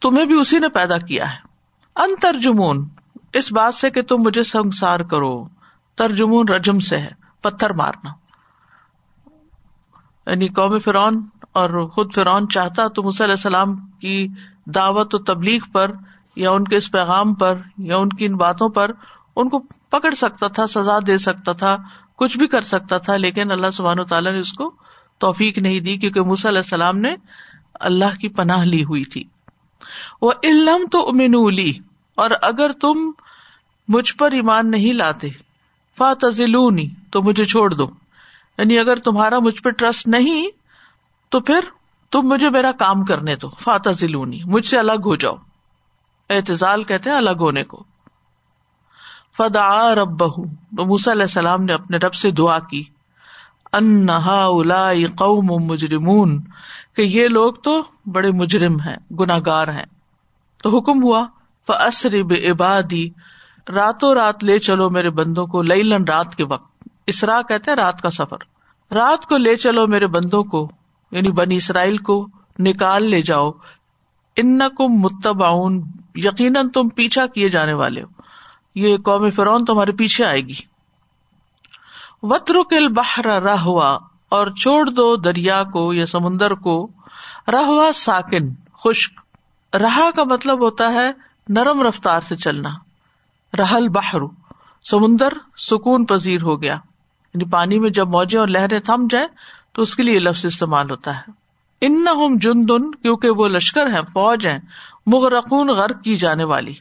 تمہیں 0.00 0.24
بھی 0.24 0.40
اسی 0.40 0.58
نے 0.58 0.68
پیدا 0.68 0.98
کیا 0.98 1.32
ہے۔ 1.32 1.38
ان 1.96 2.14
ترجمون۔ 2.22 2.88
اس 3.36 3.52
بات 3.52 3.74
سے 3.74 3.90
کہ 3.90 4.02
تم 4.02 4.16
مجھے 4.16 4.42
سنسار 4.42 5.00
کرو۔ 5.00 5.48
ترجمون 5.94 6.48
رجم 6.48 6.78
سے 6.78 6.98
ہے، 6.98 7.10
پتھر 7.42 7.72
مارنا۔ 7.72 8.10
یعنی 10.30 10.48
قوم 10.48 10.78
فرعون 10.78 11.26
اور 11.52 11.86
خود 11.86 12.14
فرعون 12.14 12.48
چاہتا 12.48 12.88
تو 12.88 13.02
علیہ 13.08 13.30
السلام 13.30 13.76
کی 13.76 14.28
دعوت 14.66 15.14
و 15.14 15.18
تبلیغ 15.18 15.60
پر 15.72 15.90
یا 16.36 16.50
ان 16.50 16.64
کے 16.64 16.76
اس 16.76 16.90
پیغام 16.90 17.34
پر 17.34 17.54
یا 17.78 17.96
ان 17.96 18.08
کی 18.08 18.26
ان 18.26 18.36
باتوں 18.36 18.68
پر 18.68 18.90
ان 19.36 19.48
کو 19.48 19.58
پکڑ 19.90 20.14
سکتا 20.14 20.48
تھا، 20.48 20.66
سزا 20.66 20.98
دے 21.06 21.18
سکتا 21.18 21.52
تھا، 21.52 21.76
کچھ 22.16 22.38
بھی 22.38 22.46
کر 22.46 22.60
سکتا 22.60 22.98
تھا، 22.98 23.16
لیکن 23.16 23.52
اللہ 23.52 23.70
سبحان 23.72 24.04
تعالیٰ 24.04 24.32
نے 24.32 24.38
اس 24.38 24.52
کو 24.52 24.74
توفیق 25.18 25.58
نہیں 25.58 25.80
دی 25.80 25.96
کیونکہ 25.96 26.20
مس 26.20 26.46
علیہ 26.46 26.58
السلام 26.58 26.98
نے 26.98 27.16
اللہ 27.80 28.16
کی 28.20 28.28
پناہ 28.28 28.64
لی 28.64 28.84
ہوئی 28.84 29.04
تھی۔ 29.04 29.24
وہ 30.22 30.32
علم 30.42 30.86
تو 30.92 31.08
امنولی 31.08 31.72
اور 32.14 32.30
اگر 32.42 32.72
تم 32.72 33.10
مجھ 33.88 34.14
پر 34.14 34.32
ایمان 34.32 34.70
نہیں 34.70 34.92
لاتے۔ 34.92 35.28
فاتلونی 35.96 36.88
تو 37.10 37.22
مجھے 37.22 37.44
چھوڑ 37.44 37.70
دو۔ 37.70 37.90
یعنی 38.58 38.78
اگر 38.78 38.96
تمہارا 38.96 39.38
مجھ 39.38 39.62
پہ 39.62 39.70
ٹرسٹ 39.70 40.08
نہیں، 40.08 40.48
تو 41.28 41.40
پھر 41.40 41.60
تم 42.10 42.22
مجھے 42.22 42.50
میرا 42.50 42.72
کام 42.72 43.04
کرنے 43.04 43.36
دو۔ 43.36 43.48
فاتح 43.60 43.90
ضلونی 43.90 44.40
مجھ 44.44 44.66
سے 44.66 44.78
الگ 44.78 45.00
ہو 45.04 45.16
جاؤ۔ 45.16 45.34
اعتزال 46.30 46.82
کہتے 46.82 47.10
ہیں 47.10 47.16
الگ 47.16 47.36
ہونے 47.40 47.64
کو۔ 47.64 47.84
فدا 49.36 49.94
رب 49.94 50.08
بہ 50.08 50.44
تو 50.76 50.86
موسی 50.86 51.12
علیہ 51.12 51.22
السلام 51.22 51.64
نے 51.64 51.72
اپنے 51.72 51.96
رب 51.96 52.14
سے 52.14 52.30
دعا 52.30 52.58
کی۔ 52.58 52.84
انہا 53.72 54.48
قوم 55.16 55.64
مجرمون، 55.64 56.42
کہ 56.96 57.02
یہ 57.02 57.28
لوگ 57.28 57.54
تو 57.54 57.82
بڑے 58.06 58.30
مجرم 58.30 58.80
ہیں 58.80 59.14
گناگار 59.14 59.68
ہیں۔ 59.68 59.84
تو 60.62 60.78
حکم 60.78 61.02
ہوا 61.02 61.26
فسر 61.66 62.14
عبادی 62.50 63.08
راتوں 63.74 64.14
رات 64.14 64.44
لے 64.44 64.58
چلو 64.58 64.90
میرے 64.90 65.10
بندوں 65.10 65.46
کو 65.46 65.62
لئی 65.62 65.82
لن 65.82 66.04
رات 66.04 66.34
کے 66.34 66.44
وقت۔ 66.44 66.88
اسرا 67.06 67.42
کہتے 67.42 67.74
رات 67.74 68.02
کا 68.02 68.10
سفر۔ 68.10 68.36
رات 68.94 69.26
کو 69.26 69.36
لے 69.36 69.56
چلو 69.56 69.86
میرے 69.86 70.06
بندوں 70.06 70.44
کو 70.44 70.70
یعنی 71.10 71.30
بنی 71.30 71.56
اسرائیل 71.56 71.98
کو، 71.98 72.28
نکال 72.58 73.04
لے 73.04 73.22
جاؤ۔ 73.22 73.50
ان 74.36 74.58
کو 74.58 74.88
متباؤن 74.88 75.82
یقیناً 76.14 76.68
تم 76.68 76.88
پیچھا 76.88 77.26
کیے 77.26 77.48
جانے 77.48 77.72
والے 77.72 78.02
ہو۔ 78.02 78.06
یہ 78.74 78.96
قوم 78.96 79.30
فرون 79.30 79.64
تمہارے 79.64 79.92
پیچھے 79.92 80.24
آئے 80.24 80.40
گی۔ 80.40 80.54
وطرک 82.22 82.66
البحر 82.70 83.42
رہوا 83.42 83.98
اور 84.28 84.46
چھوڑ 84.46 84.86
دو 84.90 85.16
دریا 85.16 85.62
کو 85.72 85.94
یا 85.94 86.06
سمندر 86.06 86.54
کو۔ 86.54 86.90
رہوا 87.52 87.90
ساکن، 87.94 88.54
خشک۔ 88.84 89.20
رہا 89.76 90.10
کا 90.16 90.24
مطلب 90.24 90.62
ہوتا 90.62 90.90
ہے 90.90 91.12
نرم 91.48 91.82
رفتار 91.82 92.20
سے 92.20 92.36
چلنا۔ 92.36 92.85
رحل 93.58 93.88
بحر، 93.88 94.18
سمندر 94.90 95.28
سکون 95.58 96.04
پذیر 96.04 96.42
ہو 96.42 96.62
گیا۔ 96.62 96.74
یعنی 97.34 97.44
پانی 97.44 97.78
میں 97.78 97.90
جب 97.90 98.08
موجے 98.08 98.38
اور 98.38 98.48
لہریں 98.48 98.80
تھم 98.80 99.06
جائیں، 99.10 99.28
تو 99.72 99.82
اس 99.82 99.96
کے 99.96 100.02
لیے 100.02 100.18
لفظ 100.18 100.44
استعمال 100.44 100.90
ہوتا 100.90 101.16
ہے۔ 101.16 101.46
ان 101.80 102.04
نہ 102.04 102.10
جن 102.40 102.68
دن 102.68 102.94
کیونکہ 102.94 103.30
وہ 103.30 103.48
لشکر 103.48 103.86
ہے 103.86 104.00
فوج 104.12 104.46
ہے 104.46 104.58
مغرقون 105.06 105.68
غرق 105.68 106.02
کی 106.02 106.16
جانے 106.16 106.44
والی۔ 106.44 106.74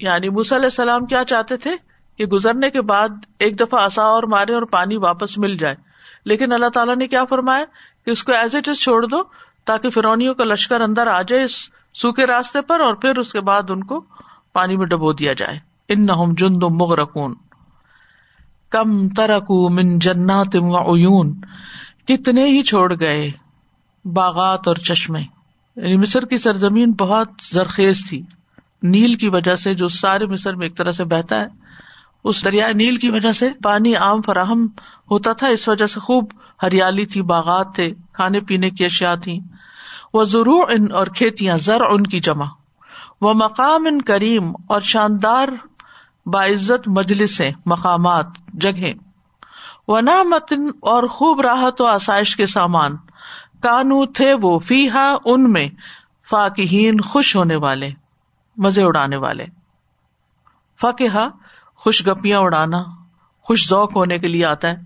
یعنی 0.00 0.28
علیہ 0.28 0.54
السلام 0.54 1.06
کیا 1.06 1.24
چاہتے 1.24 1.56
تھے؟ 1.56 1.70
کہ 2.18 2.26
گزرنے 2.26 2.70
کے 2.70 2.82
بعد 2.82 3.08
ایک 3.38 3.60
دفعہ 3.60 3.84
اصا 3.84 4.02
اور 4.02 4.22
مارے 4.22 4.54
اور 4.54 4.62
پانی 4.62 4.96
واپس 4.96 5.38
مل 5.38 5.56
جائے۔ 5.56 5.74
لیکن 6.24 6.52
اللہ 6.52 6.66
تعالیٰ 6.66 6.96
نے 6.96 7.06
کیا 7.06 7.24
فرمایا؟ 7.24 7.64
کہ 8.04 8.10
اس 8.10 8.24
کو 8.24 8.32
ایز 8.32 8.54
اٹ 8.54 8.68
از 8.68 8.76
چھوڑ 8.76 9.06
دو، 9.06 9.22
تاکہ 9.64 9.90
فرونیوں 9.90 10.34
کا 10.34 10.44
لشکر 10.44 10.80
اندر 10.80 11.06
آ 11.06 11.22
جائے 11.22 11.42
اس 11.42 11.68
سوکھے 11.94 12.24
راستے 12.26 12.60
پر 12.60 12.80
اور 12.80 12.94
پھر 12.94 13.16
اس 13.16 13.32
کے 13.32 13.40
بعد 13.40 13.70
ان 13.70 13.84
کو 13.84 14.04
پانی 14.52 14.76
میں 14.76 14.86
ڈبو 14.86 15.12
دیا 15.12 15.32
جائے۔ 15.32 15.67
ان 15.88 16.06
نہ 16.06 16.12
جن 16.36 16.58
کم 18.70 19.08
ترکو 19.08 19.68
من 19.68 19.98
جنات 19.98 20.56
عیون۔ 20.56 21.40
کتنے 22.08 22.44
ہی 22.44 22.62
چھوڑ 22.62 22.94
گئے 23.00 23.30
باغات 24.04 24.68
اور 24.68 24.76
چشمے۔ 24.76 25.20
یعنی 25.76 25.96
مصر 25.96 26.24
کی 26.24 26.38
سرزمین 26.38 26.92
بہت 26.92 27.28
زرخیز 27.52 28.08
تھی۔ 28.08 28.22
نیل 28.82 29.14
کی 29.14 29.28
وجہ 29.28 29.54
سے 29.54 29.74
جو 29.74 29.88
سارے 29.88 30.26
مصر 30.26 30.54
میں 30.54 30.66
ایک 30.66 30.76
طرح 30.76 30.92
سے 30.92 31.04
بہتا 31.04 31.40
ہے، 31.40 31.46
اس 32.24 32.44
دریائے 32.44 32.72
نیل 32.72 32.96
کی 32.96 33.10
وجہ 33.10 33.32
سے 33.32 33.48
پانی 33.62 33.94
عام 33.94 34.22
فراہم 34.22 34.66
ہوتا 35.10 35.32
تھا۔ 35.32 35.46
اس 35.46 35.68
وجہ 35.68 35.86
سے 35.86 36.00
خوب 36.00 36.24
ہریالی 36.62 37.06
تھی، 37.06 37.22
باغات 37.22 37.74
تھے، 37.74 37.94
کھانے 38.12 38.40
پینے 38.40 38.70
کی 38.70 38.84
اشیاء 38.84 39.14
تھی 39.14 39.40
وہ 40.14 40.24
ضرور 40.24 40.68
ان 40.68 40.92
اور 40.92 41.06
کھیتیاں 41.06 41.56
زر 41.56 41.80
ان 41.80 42.02
کی 42.02 42.20
جمع۔ 42.20 42.44
وہ 43.20 43.32
مقام 43.32 43.86
ان 43.86 44.02
کریم 44.02 44.52
اور 44.66 44.80
شاندار 44.80 45.48
باعزت 46.32 46.88
مجلس 46.88 47.42
مقامات 47.66 48.26
جگہ 48.48 48.92
و 49.88 50.00
نہ 50.00 50.22
متن 50.22 50.68
اور 50.80 51.02
خوب 51.02 51.40
راحت 51.40 51.80
و 51.80 51.86
آسائش 51.86 52.36
کے 52.36 52.46
سامان۔ 52.46 52.96
کانو 53.60 54.06
تھے 54.06 54.34
وہ 54.42 54.58
فی 54.58 54.90
ہا 54.90 55.14
ان 55.24 55.52
میں 55.52 55.68
فاکہین 56.30 57.00
خوش 57.00 57.36
ہونے 57.36 57.56
والے، 57.56 57.90
مزے 58.56 58.82
اڑانے 58.82 59.16
والے۔ 59.16 59.46
فاقہ 60.80 61.28
خوش 61.76 62.06
گپیاں 62.06 62.38
اڑانا، 62.38 62.84
خوش 63.42 63.68
ذوق 63.68 63.96
ہونے 63.96 64.18
کے 64.18 64.28
لیے 64.28 64.46
آتا 64.46 64.68
ہے۔ 64.68 64.76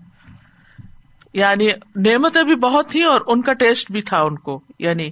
یعنی 1.33 1.67
نعمتیں 1.95 2.43
بھی 2.43 2.55
بہت 2.55 2.87
تھیں 2.87 3.03
اور 3.03 3.21
ان 3.27 3.41
کا 3.41 3.53
ٹیسٹ 3.53 3.91
بھی 3.91 4.01
تھا 4.01 4.21
ان 4.21 4.37
کو۔ 4.37 4.61
یعنی 4.79 5.09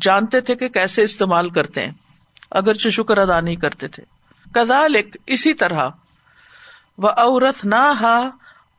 جانتے 0.00 0.40
تھے 0.40 0.54
کہ 0.54 0.68
کیسے 0.68 1.02
استعمال 1.02 1.50
کرتے 1.50 1.84
ہیں۔ 1.84 1.92
اگرچہ 2.50 2.88
شکر 2.88 3.18
ادا 3.18 3.40
نہیں 3.40 3.56
کرتے 3.56 3.88
تھے۔ 3.88 4.11
کدالک 4.54 5.16
اسی 5.26 5.54
طرح 5.54 5.88
وہ 6.98 7.08
عورت 7.08 7.64
نہ 7.64 7.84
ہا 8.00 8.30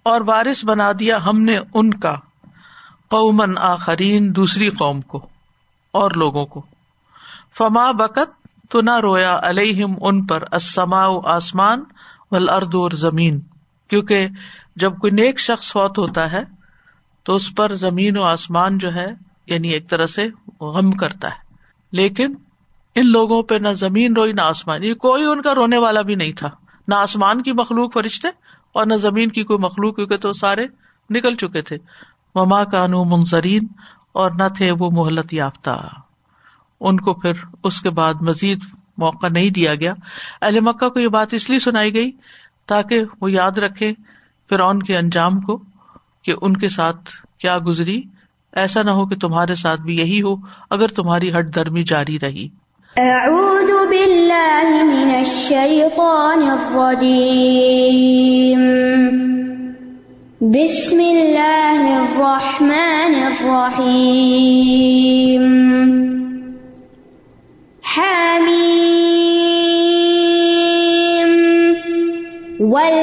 اور 0.03 0.21
وارث 0.21 0.65
بنا 0.65 0.91
دیا 0.99 1.25
ہم 1.25 1.41
نے 1.41 1.57
ان 1.73 1.93
کا 1.99 2.15
قومن 3.07 3.57
آخرین 3.57 4.35
دوسری 4.35 4.69
قوم 4.69 5.01
کو 5.01 5.27
اور 5.91 6.11
لوگوں 6.11 6.45
کو 6.45 6.61
فما 7.57 7.91
بکت 7.91 8.31
تو 8.69 8.81
نہ 8.81 8.97
رویا 8.97 9.39
الم 9.43 9.93
ان 10.01 10.25
پر 10.25 10.43
اسما 10.51 11.05
آسمان 11.23 11.83
و 12.31 12.35
ارد 12.35 12.75
اور 12.75 12.91
زمین 12.91 13.39
کیونکہ 13.89 14.27
جب 14.75 14.97
کوئی 14.97 15.11
نیک 15.11 15.39
شخص 15.39 15.71
فوت 15.71 15.97
ہوتا 15.97 16.31
ہے 16.31 16.43
تو 17.23 17.35
اس 17.35 17.55
پر 17.55 17.75
زمین 17.75 18.17
و 18.17 18.23
آسمان 18.23 18.77
جو 18.77 18.93
ہے 18.93 19.07
یعنی 19.45 19.69
ایک 19.69 19.89
طرح 19.89 20.05
سے 20.05 20.27
غم 20.61 20.91
کرتا 20.91 21.27
ہے 21.27 21.41
لیکن 21.91 22.33
ان 22.95 23.11
لوگوں 23.11 23.43
پہ 23.43 23.55
نہ 23.55 23.69
زمین 23.69 24.13
روئی 24.13 24.33
نہ 24.33 24.41
آسمان، 24.41 24.83
یہ 24.83 24.93
کوئی 24.93 25.25
ان 25.25 25.41
کا 25.41 25.55
رونے 25.55 25.77
والا 25.77 26.01
بھی 26.01 26.15
نہیں 26.15 26.31
تھا۔ 26.31 26.49
نہ 26.87 26.95
آسمان 26.95 27.41
کی 27.41 27.51
مخلوق 27.51 27.93
فرشتے 27.93 28.27
اور 28.73 28.85
نہ 28.85 28.93
زمین 28.93 29.29
کی 29.29 29.43
کوئی 29.43 29.59
مخلوق، 29.59 29.95
کیونکہ 29.95 30.17
تو 30.17 30.33
سارے 30.33 30.65
نکل 31.09 31.35
چکے 31.35 31.61
تھے۔ 31.61 31.77
مما 32.35 32.63
کانو 32.63 33.03
منظرین 33.03 33.67
اور 34.11 34.31
نہ 34.31 34.43
تھے 34.57 34.71
وہ 34.71 34.89
محلت 34.91 35.33
یافتہ۔ 35.33 35.87
ان 36.81 36.99
کو 36.99 37.13
پھر 37.13 37.33
اس 37.63 37.81
کے 37.81 37.89
بعد 37.89 38.13
مزید 38.21 38.59
موقع 38.97 39.27
نہیں 39.27 39.49
دیا 39.49 39.75
گیا۔ 39.75 39.93
اہل 40.41 40.59
مکہ 40.59 40.89
کو 40.89 40.99
یہ 40.99 41.07
بات 41.07 41.33
اس 41.33 41.49
لیے 41.49 41.59
سنائی 41.59 41.93
گئی 41.93 42.11
تاکہ 42.65 43.03
وہ 43.21 43.31
یاد 43.31 43.51
رکھے 43.51 43.93
فرعون 44.49 44.83
کے 44.83 44.97
انجام 44.97 45.41
کو 45.41 45.61
کہ 46.23 46.33
ان 46.41 46.57
کے 46.57 46.69
ساتھ 46.69 47.09
کیا 47.37 47.59
گزری۔ 47.67 48.01
ایسا 48.51 48.81
نہ 48.81 48.91
ہو 48.91 49.07
کہ 49.07 49.15
تمہارے 49.15 49.55
ساتھ 49.55 49.81
بھی 49.81 49.97
یہی 49.97 50.21
ہو، 50.21 50.35
اگر 50.69 50.87
تمہاری 50.87 51.33
ہٹ 51.33 51.55
درمی 51.55 51.83
جاری 51.83 52.19
رہی۔ 52.19 52.47
اعوذ 52.97 53.69
باللہ 53.89 54.83
من 54.85 55.11
الشیطان 55.11 56.43
الرجیم 56.49 57.79
بسم 60.51 60.99
اللہ 61.01 61.87
الرحمن 61.93 63.15
الرحیم 63.23 64.21
حامیم 67.83 68.53
والکتاب 72.59 73.02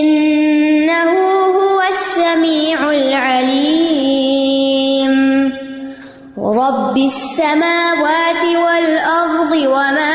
انه 0.00 1.10
هو 1.58 1.80
السميع 1.88 2.90
العليم. 2.90 4.14
رب 6.38 6.96
السماوات 6.96 8.42
والأرض 8.44 9.52
وما 9.52 10.13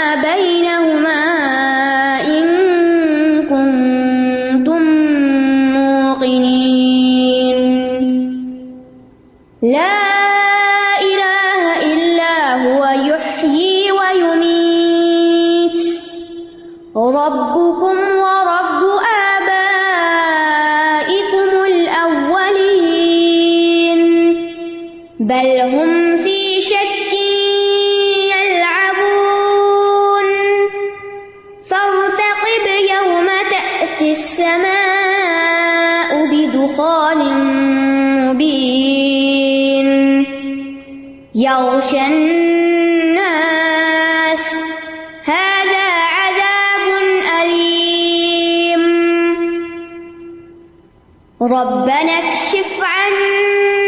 ربنا 51.42 52.12
اكشف 52.12 52.80
عنا 52.82 53.79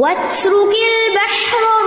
واترك 0.00 0.74
البحر 0.90 1.79